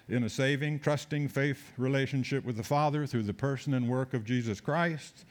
in 0.10 0.26
a 0.26 0.30
saving, 0.30 0.82
trusting 0.82 1.28
faith 1.28 1.72
relationship 1.80 2.46
with 2.46 2.58
the 2.58 2.64
Father 2.64 3.08
through 3.08 3.24
the 3.24 3.34
person 3.34 3.74
and 3.74 3.90
work 3.90 4.14
of 4.14 4.26
Jesus 4.26 4.62
Christ, 4.62 5.26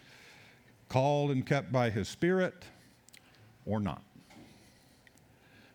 called 0.88 1.30
and 1.30 1.46
kept 1.46 1.70
by 1.70 1.88
His 1.88 2.08
Spirit, 2.08 2.64
or 3.64 3.78
not. 3.78 4.02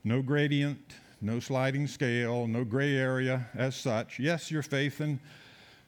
No 0.06 0.22
gradient, 0.22 0.98
no 1.20 1.39
sliding 1.39 1.88
scale, 1.88 2.46
no 2.46 2.63
gray 2.63 2.96
area 2.96 3.48
as 3.56 3.76
such. 3.76 4.20
Yes, 4.20 4.52
your 4.52 4.62
faith 4.62 5.00
and 5.00 5.20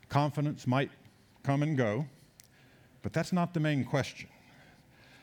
confidence 0.09 0.65
might 0.65 0.89
come 1.43 1.61
and 1.61 1.77
go, 1.77 2.07
but 3.03 3.13
that's 3.13 3.31
not 3.31 3.53
the 3.53 3.59
main 3.59 3.85
question. 3.85 4.27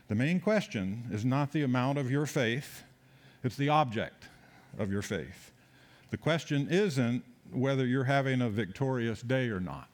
The 0.07 0.15
main 0.15 0.39
question 0.39 1.09
is 1.11 1.25
not 1.25 1.51
the 1.51 1.65
amount 1.65 1.99
of 1.99 2.09
your 2.09 2.25
faith, 2.25 2.85
it's 3.43 3.57
the 3.57 3.69
object 3.69 4.29
of 4.79 4.93
your 4.93 5.03
faith. 5.03 5.51
The 6.11 6.17
question 6.17 6.69
isn't 6.71 7.25
whether 7.51 7.85
you're 7.85 8.05
having 8.05 8.43
a 8.43 8.49
victorious 8.49 9.23
day 9.23 9.49
or 9.49 9.59
not. 9.59 9.89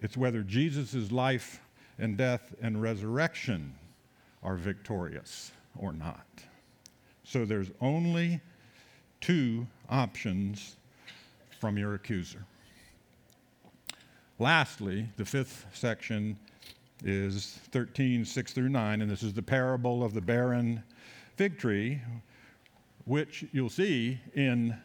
It's 0.00 0.16
whether 0.16 0.42
Jesus' 0.42 1.12
life 1.12 1.60
and 1.96 2.16
death 2.16 2.56
and 2.60 2.82
resurrection 2.82 3.76
are 4.42 4.56
victorious 4.56 5.52
or 5.78 5.92
not. 5.92 6.26
So 7.24 7.44
there's 7.44 7.70
only 7.80 8.40
two 9.20 9.66
options 9.88 10.76
from 11.58 11.78
your 11.78 11.94
accuser. 11.94 12.44
Lastly, 14.38 15.08
the 15.16 15.24
fifth 15.24 15.64
section 15.72 16.36
is 17.02 17.58
13, 17.70 18.24
6 18.24 18.52
through 18.52 18.68
9, 18.68 19.00
and 19.00 19.10
this 19.10 19.22
is 19.22 19.32
the 19.32 19.42
parable 19.42 20.04
of 20.04 20.12
the 20.12 20.20
barren 20.20 20.82
fig 21.36 21.58
tree, 21.58 22.00
which 23.06 23.44
you'll 23.52 23.70
see 23.70 24.18
in 24.34 24.76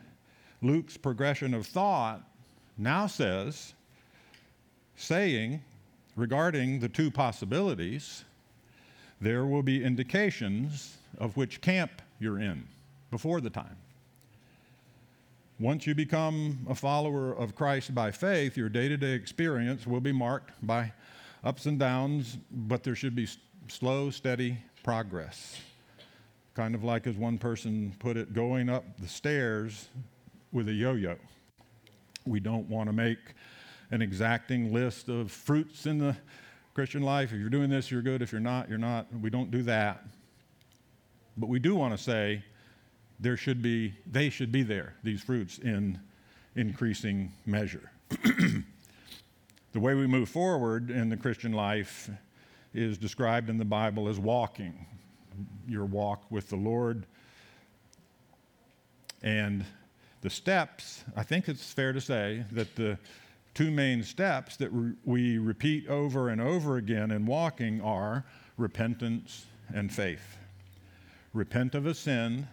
Luke's 0.62 0.98
progression 0.98 1.54
of 1.54 1.66
thought 1.66 2.22
now 2.78 3.08
says, 3.08 3.74
saying 4.96 5.62
regarding 6.16 6.80
the 6.80 6.90
two 6.90 7.12
possibilities, 7.12 8.24
there 9.20 9.46
will 9.46 9.64
be 9.64 9.84
indications 9.84 10.98
of 11.18 11.36
which 11.36 11.60
camp 11.62 12.02
you're 12.20 12.40
in 12.40 12.68
before 13.12 13.42
the 13.42 13.50
time. 13.50 13.78
Once 15.60 15.86
you 15.86 15.94
become 15.94 16.66
a 16.70 16.76
follower 16.76 17.34
of 17.34 17.54
Christ 17.54 17.94
by 17.94 18.12
faith, 18.12 18.56
your 18.56 18.70
day 18.70 18.88
to 18.88 18.96
day 18.96 19.12
experience 19.12 19.86
will 19.86 20.00
be 20.00 20.14
marked 20.14 20.52
by 20.66 20.94
ups 21.44 21.66
and 21.66 21.78
downs, 21.78 22.38
but 22.50 22.84
there 22.84 22.96
should 22.96 23.16
be 23.16 23.28
slow, 23.68 24.10
steady 24.10 24.58
progress. 24.84 25.60
Kind 26.56 26.76
of 26.76 26.84
like, 26.84 27.08
as 27.08 27.16
one 27.16 27.38
person 27.38 27.94
put 28.00 28.18
it, 28.18 28.34
going 28.34 28.70
up 28.70 28.84
the 29.00 29.08
stairs 29.08 29.90
with 30.52 30.70
a 30.70 30.74
yo 30.74 30.94
yo. 30.94 31.16
We 32.26 32.40
don't 32.40 32.70
want 32.70 32.88
to 32.88 32.94
make 32.94 33.20
an 33.92 34.02
exacting 34.02 34.74
list 34.74 35.10
of 35.10 35.32
fruits 35.32 35.86
in 35.86 35.98
the 35.98 36.16
Christian 36.74 37.02
life. 37.02 37.34
If 37.34 37.40
you're 37.40 37.50
doing 37.50 37.70
this, 37.70 37.92
you're 37.92 38.02
good. 38.02 38.22
If 38.22 38.32
you're 38.32 38.42
not, 38.42 38.70
you're 38.70 38.78
not. 38.78 39.08
We 39.22 39.30
don't 39.30 39.52
do 39.52 39.64
that. 39.64 40.06
But 41.38 41.50
we 41.50 41.60
do 41.60 41.76
want 41.76 41.98
to 41.98 42.04
say 42.04 42.44
there 43.20 43.38
should 43.38 43.62
be, 43.62 43.94
they 44.10 44.30
should 44.30 44.52
be 44.52 44.64
there, 44.64 44.96
these 45.04 45.22
fruits, 45.22 45.58
in 45.58 46.00
increasing 46.56 47.32
measure. 47.46 47.92
the 48.10 48.64
way 49.80 49.94
we 49.94 50.08
move 50.08 50.30
forward 50.30 50.90
in 50.90 51.10
the 51.10 51.18
Christian 51.18 51.52
life 51.52 52.10
is 52.74 52.98
described 52.98 53.50
in 53.50 53.58
the 53.58 53.66
Bible 53.66 54.08
as 54.08 54.20
walking, 54.20 54.86
your 55.68 55.86
walk 55.86 56.24
with 56.30 56.50
the 56.50 56.56
Lord. 56.56 57.06
And 59.22 59.66
the 60.22 60.30
steps, 60.30 61.04
I 61.16 61.24
think 61.24 61.48
it's 61.48 61.72
fair 61.72 61.94
to 61.94 62.02
say 62.02 62.46
that 62.52 62.76
the 62.76 62.98
two 63.54 63.72
main 63.72 64.04
steps 64.04 64.58
that 64.58 64.70
re- 64.72 64.94
we 65.04 65.38
repeat 65.38 65.88
over 65.88 66.30
and 66.30 66.40
over 66.40 66.78
again 66.78 67.12
in 67.12 67.26
walking 67.26 67.82
are 67.82 68.26
repentance 68.58 69.46
and 69.74 69.92
faith. 69.92 70.39
Repent 71.34 71.76
of 71.76 71.86
a 71.86 71.94
sin 71.94 72.48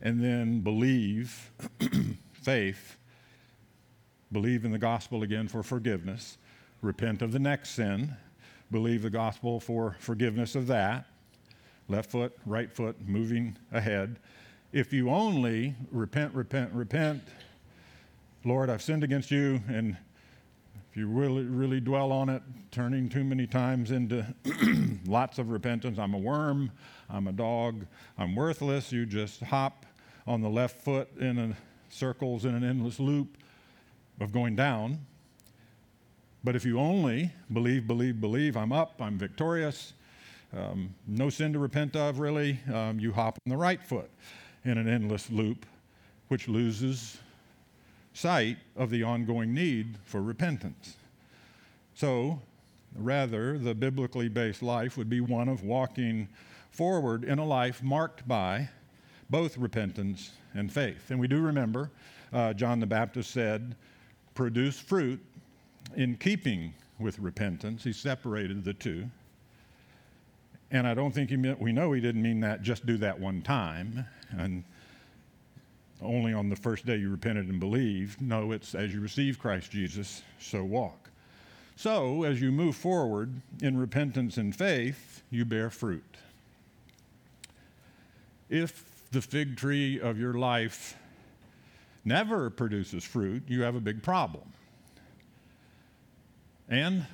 and 0.00 0.22
then 0.22 0.60
believe, 0.60 1.50
faith, 2.32 2.96
believe 4.30 4.64
in 4.64 4.72
the 4.72 4.78
gospel 4.78 5.22
again 5.22 5.48
for 5.48 5.62
forgiveness, 5.62 6.38
repent 6.82 7.22
of 7.22 7.32
the 7.32 7.38
next 7.38 7.70
sin, 7.70 8.16
believe 8.70 9.02
the 9.02 9.10
gospel 9.10 9.58
for 9.60 9.96
forgiveness 9.98 10.54
of 10.54 10.66
that, 10.66 11.06
left 11.88 12.10
foot, 12.10 12.36
right 12.44 12.72
foot, 12.72 12.96
moving 13.06 13.56
ahead, 13.72 14.18
if 14.72 14.92
you 14.92 15.10
only 15.10 15.74
repent, 15.90 16.34
repent, 16.34 16.72
repent, 16.72 17.22
Lord, 18.44 18.68
I've 18.68 18.82
sinned 18.82 19.02
against 19.02 19.30
you, 19.30 19.60
and 19.68 19.96
if 20.96 21.00
you 21.00 21.08
really, 21.08 21.42
really 21.42 21.78
dwell 21.78 22.10
on 22.10 22.30
it, 22.30 22.42
turning 22.70 23.06
too 23.06 23.22
many 23.22 23.46
times 23.46 23.90
into 23.90 24.24
lots 25.06 25.38
of 25.38 25.50
repentance, 25.50 25.98
I'm 25.98 26.14
a 26.14 26.18
worm, 26.18 26.72
I'm 27.10 27.28
a 27.28 27.32
dog, 27.32 27.84
I'm 28.16 28.34
worthless, 28.34 28.92
you 28.92 29.04
just 29.04 29.42
hop 29.42 29.84
on 30.26 30.40
the 30.40 30.48
left 30.48 30.80
foot 30.80 31.14
in 31.20 31.38
a, 31.38 31.56
circles 31.90 32.46
in 32.46 32.54
an 32.54 32.64
endless 32.64 32.98
loop 32.98 33.36
of 34.22 34.32
going 34.32 34.56
down. 34.56 35.04
But 36.42 36.56
if 36.56 36.64
you 36.64 36.80
only 36.80 37.30
believe, 37.52 37.86
believe, 37.86 38.18
believe, 38.18 38.56
I'm 38.56 38.72
up, 38.72 38.94
I'm 38.98 39.18
victorious, 39.18 39.92
um, 40.56 40.94
no 41.06 41.28
sin 41.28 41.52
to 41.52 41.58
repent 41.58 41.94
of, 41.94 42.20
really, 42.20 42.58
um, 42.72 42.98
you 42.98 43.12
hop 43.12 43.38
on 43.46 43.50
the 43.50 43.58
right 43.58 43.82
foot 43.82 44.10
in 44.64 44.78
an 44.78 44.88
endless 44.88 45.30
loop, 45.30 45.66
which 46.28 46.48
loses 46.48 47.18
sight 48.16 48.56
of 48.76 48.88
the 48.88 49.02
ongoing 49.02 49.52
need 49.52 49.98
for 50.04 50.22
repentance. 50.22 50.96
So, 51.94 52.40
rather, 52.96 53.58
the 53.58 53.74
biblically 53.74 54.28
based 54.28 54.62
life 54.62 54.96
would 54.96 55.10
be 55.10 55.20
one 55.20 55.48
of 55.48 55.62
walking 55.62 56.28
forward 56.70 57.24
in 57.24 57.38
a 57.38 57.44
life 57.44 57.82
marked 57.82 58.26
by 58.26 58.70
both 59.28 59.58
repentance 59.58 60.30
and 60.54 60.72
faith. 60.72 61.10
And 61.10 61.20
we 61.20 61.28
do 61.28 61.40
remember 61.40 61.90
uh, 62.32 62.54
John 62.54 62.80
the 62.80 62.86
Baptist 62.86 63.30
said, 63.30 63.76
produce 64.34 64.78
fruit 64.78 65.20
in 65.94 66.16
keeping 66.16 66.72
with 66.98 67.18
repentance, 67.18 67.84
he 67.84 67.92
separated 67.92 68.64
the 68.64 68.72
two. 68.72 69.04
And 70.70 70.86
I 70.86 70.94
don't 70.94 71.12
think 71.12 71.28
he 71.28 71.36
meant, 71.36 71.60
we 71.60 71.72
know 71.72 71.92
he 71.92 72.00
didn't 72.00 72.22
mean 72.22 72.40
that 72.40 72.62
just 72.62 72.86
do 72.86 72.96
that 72.98 73.20
one 73.20 73.42
time 73.42 74.06
and 74.30 74.64
only 76.02 76.32
on 76.32 76.48
the 76.48 76.56
first 76.56 76.86
day 76.86 76.96
you 76.96 77.10
repented 77.10 77.48
and 77.48 77.60
believed. 77.60 78.20
No, 78.20 78.52
it's 78.52 78.74
as 78.74 78.92
you 78.92 79.00
receive 79.00 79.38
Christ 79.38 79.70
Jesus, 79.70 80.22
so 80.38 80.62
walk. 80.64 81.10
So, 81.76 82.22
as 82.22 82.40
you 82.40 82.50
move 82.52 82.74
forward 82.74 83.42
in 83.60 83.76
repentance 83.76 84.38
and 84.38 84.54
faith, 84.56 85.22
you 85.30 85.44
bear 85.44 85.68
fruit. 85.68 86.16
If 88.48 89.10
the 89.10 89.20
fig 89.20 89.56
tree 89.56 90.00
of 90.00 90.18
your 90.18 90.34
life 90.34 90.96
never 92.04 92.48
produces 92.48 93.04
fruit, 93.04 93.42
you 93.46 93.62
have 93.62 93.74
a 93.74 93.80
big 93.80 94.02
problem. 94.02 94.44
And 96.68 97.04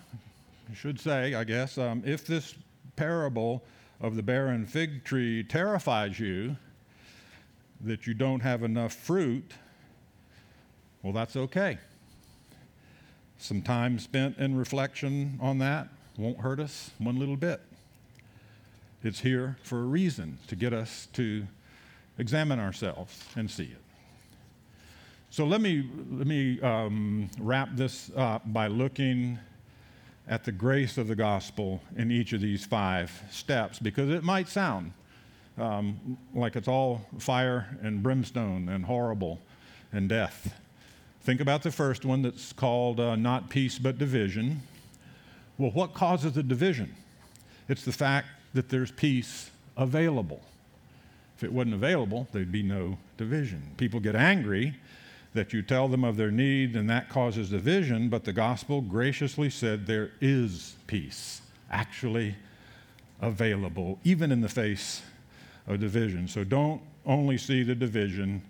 I 0.70 0.74
should 0.74 1.00
say, 1.00 1.34
I 1.34 1.44
guess, 1.44 1.76
um, 1.76 2.02
if 2.06 2.26
this 2.26 2.54
parable 2.96 3.62
of 4.00 4.16
the 4.16 4.22
barren 4.22 4.66
fig 4.66 5.04
tree 5.04 5.42
terrifies 5.42 6.18
you, 6.18 6.56
that 7.82 8.06
you 8.06 8.14
don't 8.14 8.40
have 8.40 8.62
enough 8.62 8.92
fruit, 8.92 9.52
well, 11.02 11.12
that's 11.12 11.36
okay. 11.36 11.78
Some 13.38 13.62
time 13.62 13.98
spent 13.98 14.38
in 14.38 14.56
reflection 14.56 15.38
on 15.40 15.58
that 15.58 15.88
won't 16.16 16.40
hurt 16.40 16.60
us 16.60 16.90
one 16.98 17.18
little 17.18 17.36
bit. 17.36 17.60
It's 19.02 19.20
here 19.20 19.56
for 19.62 19.80
a 19.80 19.84
reason 19.84 20.38
to 20.46 20.54
get 20.54 20.72
us 20.72 21.08
to 21.14 21.46
examine 22.18 22.60
ourselves 22.60 23.24
and 23.34 23.50
see 23.50 23.64
it. 23.64 23.80
So 25.30 25.44
let 25.44 25.60
me, 25.60 25.88
let 26.10 26.26
me 26.26 26.60
um, 26.60 27.30
wrap 27.38 27.70
this 27.72 28.10
up 28.14 28.42
by 28.52 28.66
looking 28.66 29.38
at 30.28 30.44
the 30.44 30.52
grace 30.52 30.98
of 30.98 31.08
the 31.08 31.16
gospel 31.16 31.82
in 31.96 32.12
each 32.12 32.32
of 32.32 32.40
these 32.40 32.64
five 32.64 33.10
steps 33.30 33.78
because 33.78 34.10
it 34.10 34.22
might 34.22 34.48
sound 34.48 34.92
um, 35.58 36.16
like 36.34 36.56
it's 36.56 36.68
all 36.68 37.02
fire 37.18 37.76
and 37.82 38.02
brimstone 38.02 38.68
and 38.68 38.84
horrible 38.84 39.40
and 39.92 40.08
death. 40.08 40.54
Think 41.22 41.40
about 41.40 41.62
the 41.62 41.70
first 41.70 42.04
one 42.04 42.22
that's 42.22 42.52
called 42.52 42.98
uh, 42.98 43.16
not 43.16 43.48
peace 43.48 43.78
but 43.78 43.98
division. 43.98 44.62
Well, 45.58 45.70
what 45.70 45.94
causes 45.94 46.32
the 46.32 46.42
division? 46.42 46.94
It's 47.68 47.84
the 47.84 47.92
fact 47.92 48.28
that 48.54 48.68
there's 48.68 48.90
peace 48.90 49.50
available. 49.76 50.42
If 51.36 51.44
it 51.44 51.52
wasn't 51.52 51.74
available, 51.74 52.28
there'd 52.32 52.52
be 52.52 52.62
no 52.62 52.98
division. 53.16 53.62
People 53.76 54.00
get 54.00 54.16
angry 54.16 54.74
that 55.34 55.52
you 55.52 55.62
tell 55.62 55.88
them 55.88 56.04
of 56.04 56.16
their 56.16 56.30
need 56.30 56.76
and 56.76 56.90
that 56.90 57.08
causes 57.08 57.50
division, 57.50 58.08
but 58.08 58.24
the 58.24 58.32
gospel 58.32 58.80
graciously 58.80 59.48
said 59.48 59.86
there 59.86 60.10
is 60.20 60.74
peace 60.86 61.40
actually 61.70 62.34
available, 63.20 63.98
even 64.04 64.30
in 64.30 64.40
the 64.40 64.48
face 64.48 65.02
of 65.66 65.80
division. 65.80 66.28
So 66.28 66.44
don't 66.44 66.80
only 67.06 67.38
see 67.38 67.62
the 67.62 67.74
division, 67.74 68.42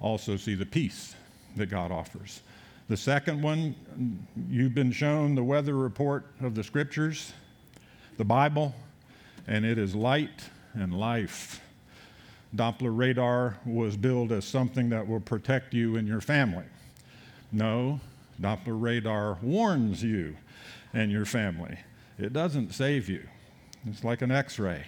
also 0.00 0.36
see 0.36 0.54
the 0.54 0.66
peace 0.66 1.14
that 1.56 1.66
God 1.66 1.90
offers. 1.90 2.40
The 2.88 2.96
second 2.96 3.40
one, 3.40 3.74
you've 4.48 4.74
been 4.74 4.90
shown 4.90 5.34
the 5.34 5.44
weather 5.44 5.74
report 5.76 6.26
of 6.40 6.54
the 6.54 6.64
scriptures, 6.64 7.32
the 8.16 8.24
Bible, 8.24 8.74
and 9.46 9.64
it 9.64 9.78
is 9.78 9.94
light 9.94 10.48
and 10.74 10.92
life. 10.98 11.60
Doppler 12.54 12.96
radar 12.96 13.56
was 13.64 13.96
billed 13.96 14.32
as 14.32 14.44
something 14.44 14.88
that 14.90 15.06
will 15.06 15.20
protect 15.20 15.72
you 15.72 15.96
and 15.96 16.08
your 16.08 16.20
family. 16.20 16.64
No, 17.52 18.00
Doppler 18.40 18.80
radar 18.80 19.38
warns 19.40 20.02
you 20.02 20.36
and 20.92 21.12
your 21.12 21.24
family. 21.24 21.78
It 22.18 22.32
doesn't 22.32 22.74
save 22.74 23.08
you. 23.08 23.22
It's 23.86 24.02
like 24.02 24.20
an 24.22 24.30
x 24.30 24.58
ray. 24.58 24.84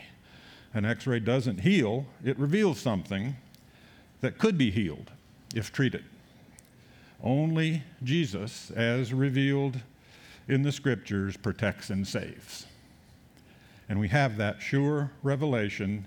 An 0.75 0.85
x 0.85 1.07
ray 1.07 1.21
doesn't 1.21 1.61
heal, 1.61 2.07
it 2.25 2.39
reveals 2.39 2.81
something 2.81 3.37
that 4.21 4.39
could 4.39 4.57
be 4.57 4.71
healed 4.71 5.11
if 5.55 5.73
treated. 5.73 6.05
Only 7.23 7.83
Jesus, 8.03 8.71
as 8.71 9.13
revealed 9.13 9.79
in 10.49 10.63
the 10.63 10.73
scriptures, 10.73 11.37
protects 11.37 11.91
and 11.91 12.07
saves. 12.07 12.67
And 13.89 14.01
we 14.01 14.09
have 14.09 14.37
that 14.39 14.61
sure 14.63 15.11
revelation 15.23 16.07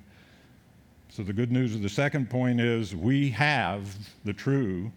so, 1.16 1.24
the 1.24 1.32
good 1.32 1.50
news 1.50 1.74
of 1.74 1.82
the 1.82 1.88
second 1.88 2.30
point 2.30 2.60
is 2.60 2.94
we 2.94 3.30
have 3.30 3.88
the 4.26 4.34
true 4.34 4.92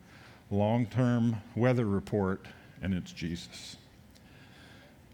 long 0.50 0.84
term 0.86 1.36
weather 1.54 1.86
report, 1.86 2.44
and 2.82 2.92
it's 2.92 3.12
Jesus. 3.12 3.76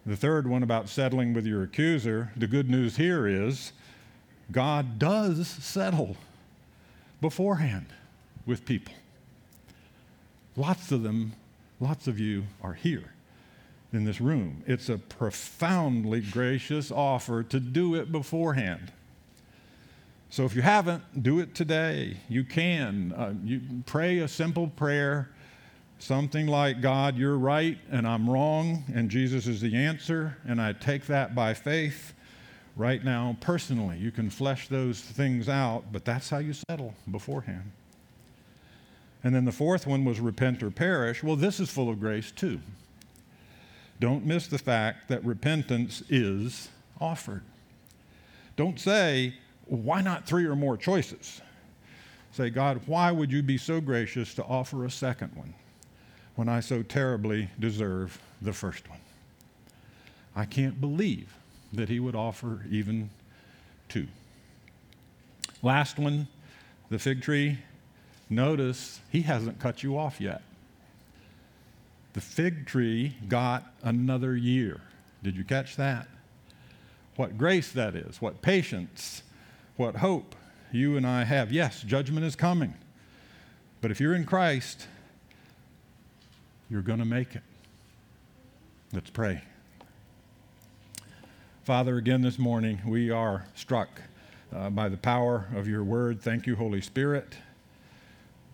The 0.07 0.17
third 0.17 0.47
one 0.47 0.63
about 0.63 0.89
settling 0.89 1.35
with 1.35 1.45
your 1.45 1.63
accuser, 1.63 2.33
the 2.37 2.47
good 2.47 2.71
news 2.71 2.97
here 2.97 3.27
is 3.27 3.73
God 4.51 4.99
does 4.99 5.47
settle 5.47 6.17
beforehand 7.21 7.87
with 8.47 8.65
people. 8.65 8.95
Lots 10.57 10.93
of 10.93 11.03
them, 11.03 11.33
lots 11.81 12.07
of 12.07 12.21
you 12.21 12.45
are 12.63 12.75
here 12.75 13.15
in 13.93 14.05
this 14.05 14.21
room. 14.21 14.63
It's 14.67 14.89
a 14.89 14.99
profoundly 14.99 16.21
gracious 16.21 16.91
offer 16.91 17.43
to 17.45 17.61
do 17.61 17.95
it 17.95 18.13
beforehand. 18.13 18.93
So 20.31 20.45
if 20.45 20.57
you 20.57 20.63
haven't, 20.63 21.23
do 21.23 21.39
it 21.39 21.55
today. 21.55 22.17
You 22.29 22.45
can. 22.45 23.13
Uh, 23.13 23.35
you 23.45 23.61
pray 23.87 24.19
a 24.19 24.29
simple 24.29 24.67
prayer, 24.67 25.31
something 26.01 26.49
like, 26.49 26.81
God, 26.81 27.17
you're 27.17 27.39
right 27.39 27.79
and 27.91 28.07
I'm 28.07 28.29
wrong, 28.29 28.85
and 28.93 29.09
Jesus 29.09 29.47
is 29.47 29.61
the 29.61 29.77
answer, 29.77 30.37
and 30.47 30.61
I 30.61 30.73
take 30.73 31.07
that 31.07 31.35
by 31.35 31.55
faith. 31.55 32.15
Right 32.77 33.05
now, 33.05 33.37
personally, 33.41 33.99
you 33.99 34.11
can 34.11 34.31
flesh 34.31 34.67
those 34.69 35.01
things 35.01 35.49
out, 35.49 35.85
but 35.93 36.05
that's 36.05 36.31
how 36.31 36.39
you 36.39 36.53
settle 36.69 36.95
beforehand. 37.11 37.71
And 39.23 39.35
then 39.35 39.45
the 39.45 39.53
fourth 39.53 39.87
one 39.87 40.05
was 40.05 40.21
repent 40.21 40.63
or 40.63 40.71
perish. 40.71 41.23
Well, 41.23 41.37
this 41.37 41.61
is 41.61 41.71
full 41.71 41.89
of 41.89 42.01
grace 42.01 42.31
too. 42.31 42.61
Don't 44.01 44.27
miss 44.27 44.49
the 44.49 44.59
fact 44.59 45.09
that 45.09 45.25
repentance 45.25 46.03
is 46.09 46.69
offered. 47.01 47.43
Don't 48.57 48.79
say, 48.79 49.35
why 49.67 50.03
not 50.03 50.27
three 50.27 50.45
or 50.45 50.57
more 50.57 50.77
choices? 50.77 51.41
Say, 52.33 52.51
God, 52.51 52.83
why 52.87 53.13
would 53.13 53.31
you 53.31 53.43
be 53.43 53.57
so 53.57 53.81
gracious 53.81 54.35
to 54.35 54.45
offer 54.45 54.85
a 54.85 54.91
second 54.91 55.35
one 55.37 55.55
when 56.35 56.49
I 56.49 56.59
so 56.59 56.83
terribly 56.83 57.49
deserve 57.61 58.21
the 58.43 58.53
first 58.53 58.91
one? 58.91 58.99
I 60.35 60.45
can't 60.45 60.81
believe 60.81 61.33
that 61.75 61.89
He 61.89 62.01
would 62.01 62.15
offer 62.15 62.65
even 62.71 63.11
two. 63.89 64.07
Last 65.63 65.99
one, 65.99 66.29
the 66.91 66.99
fig 66.99 67.23
tree. 67.23 67.59
Notice 68.31 69.01
He 69.11 69.23
hasn't 69.23 69.61
cut 69.61 69.83
you 69.83 69.99
off 69.99 70.21
yet. 70.21 70.43
The 72.15 72.21
fig 72.21 72.67
tree 72.67 73.17
got 73.29 73.65
another 73.83 74.37
year. 74.37 74.81
Did 75.23 75.37
you 75.37 75.45
catch 75.45 75.77
that? 75.77 76.09
What 77.17 77.39
grace 77.39 77.73
that 77.73 77.95
is, 77.95 78.21
what 78.21 78.43
patience 78.43 79.23
what 79.77 79.97
hope 79.97 80.35
you 80.73 80.97
and 80.97 81.07
I 81.07 81.25
have. 81.25 81.53
Yes, 81.53 81.83
judgment 81.83 82.25
is 82.25 82.37
coming. 82.37 82.75
But 83.81 83.91
if 83.91 84.01
you're 84.01 84.15
in 84.15 84.25
Christ, 84.25 84.87
you're 86.71 86.83
going 86.83 87.01
to 87.01 87.05
make 87.05 87.35
it. 87.35 87.43
Let's 88.93 89.11
pray. 89.11 89.43
Father, 91.65 91.97
again 91.97 92.21
this 92.21 92.39
morning, 92.39 92.79
we 92.85 93.11
are 93.11 93.47
struck 93.55 93.89
uh, 94.55 94.69
by 94.69 94.91
the 94.91 94.99
power 94.99 95.49
of 95.57 95.67
your 95.67 95.83
word. 95.83 96.21
Thank 96.21 96.47
you, 96.47 96.57
Holy 96.57 96.83
Spirit, 96.83 97.39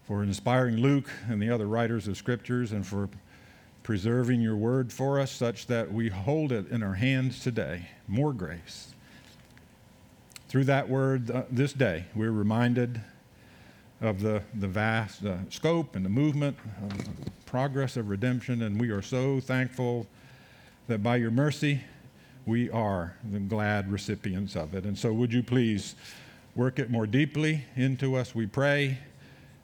for 0.07 0.23
inspiring 0.23 0.77
Luke 0.77 1.11
and 1.29 1.43
the 1.43 1.51
other 1.51 1.67
writers 1.67 2.07
of 2.07 2.17
scriptures 2.17 2.71
and 2.71 2.87
for 2.87 3.09
preserving 3.83 4.41
your 4.41 4.55
word 4.55 4.93
for 4.93 5.19
us 5.19 5.33
such 5.33 5.67
that 5.67 5.93
we 5.93 6.09
hold 6.09 6.53
it 6.53 6.69
in 6.69 6.85
our 6.85 6.95
hands 6.95 7.41
today. 7.41 7.89
More 8.07 8.33
grace. 8.33 8.95
Through 10.47 10.67
that 10.67 10.89
word 10.89 11.33
uh, 11.33 11.43
this 11.51 11.73
day, 11.73 12.05
we're 12.15 12.31
reminded 12.31 13.01
of 14.01 14.21
the, 14.21 14.41
the 14.55 14.69
vast 14.69 15.25
uh, 15.25 15.39
scope 15.49 15.97
and 15.97 16.05
the 16.05 16.11
movement, 16.11 16.57
of 16.85 16.97
the 16.97 17.31
progress 17.45 17.97
of 17.97 18.09
redemption, 18.09 18.63
and 18.63 18.81
we 18.81 18.91
are 18.91 19.03
so 19.03 19.41
thankful 19.41 20.07
that 20.87 21.03
by 21.03 21.17
your 21.17 21.33
mercy, 21.33 21.81
we 22.51 22.69
are 22.71 23.15
the 23.31 23.39
glad 23.39 23.93
recipients 23.93 24.57
of 24.57 24.75
it. 24.75 24.85
And 24.85 24.99
so, 24.99 25.13
would 25.13 25.33
you 25.33 25.41
please 25.41 25.95
work 26.57 26.81
it 26.81 26.91
more 26.91 27.07
deeply 27.07 27.65
into 27.77 28.17
us, 28.17 28.35
we 28.35 28.45
pray. 28.45 28.99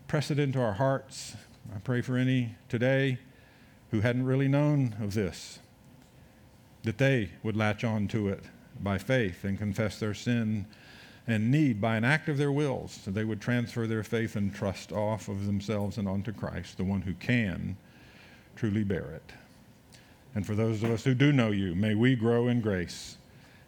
Press 0.06 0.30
it 0.30 0.38
into 0.38 0.60
our 0.60 0.74
hearts. 0.74 1.34
I 1.74 1.80
pray 1.80 2.00
for 2.00 2.16
any 2.16 2.54
today 2.68 3.18
who 3.90 4.02
hadn't 4.02 4.24
really 4.24 4.46
known 4.46 4.94
of 5.00 5.14
this, 5.14 5.58
that 6.84 6.98
they 6.98 7.30
would 7.42 7.56
latch 7.56 7.82
on 7.82 8.06
to 8.08 8.28
it 8.28 8.44
by 8.80 8.98
faith 8.98 9.42
and 9.42 9.58
confess 9.58 9.98
their 9.98 10.14
sin 10.14 10.64
and 11.26 11.50
need 11.50 11.80
by 11.80 11.96
an 11.96 12.04
act 12.04 12.28
of 12.28 12.38
their 12.38 12.52
wills. 12.52 13.00
So 13.04 13.10
they 13.10 13.24
would 13.24 13.40
transfer 13.40 13.88
their 13.88 14.04
faith 14.04 14.36
and 14.36 14.54
trust 14.54 14.92
off 14.92 15.26
of 15.26 15.46
themselves 15.46 15.98
and 15.98 16.06
onto 16.06 16.32
Christ, 16.32 16.76
the 16.76 16.84
one 16.84 17.02
who 17.02 17.14
can 17.14 17.76
truly 18.54 18.84
bear 18.84 19.10
it. 19.10 19.32
And 20.36 20.46
for 20.46 20.54
those 20.54 20.82
of 20.82 20.90
us 20.90 21.02
who 21.02 21.14
do 21.14 21.32
know 21.32 21.50
you, 21.50 21.74
may 21.74 21.94
we 21.94 22.14
grow 22.14 22.48
in 22.48 22.60
grace, 22.60 23.16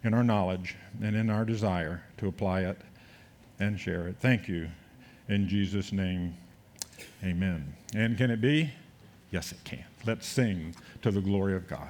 in 0.03 0.13
our 0.13 0.23
knowledge, 0.23 0.75
and 1.01 1.15
in 1.15 1.27
our 1.27 1.43
desire 1.43 2.03
to 2.19 2.27
apply 2.27 2.61
it 2.61 2.77
and 3.59 3.79
share 3.79 4.07
it. 4.07 4.17
Thank 4.19 4.47
you. 4.47 4.67
In 5.29 5.47
Jesus' 5.49 5.91
name, 5.91 6.37
amen. 7.23 7.73
And 7.95 8.15
can 8.19 8.29
it 8.29 8.39
be? 8.39 8.71
Yes, 9.31 9.51
it 9.51 9.57
can. 9.63 9.83
Let's 10.05 10.27
sing 10.27 10.75
to 11.01 11.09
the 11.09 11.21
glory 11.21 11.55
of 11.55 11.67
God. 11.67 11.89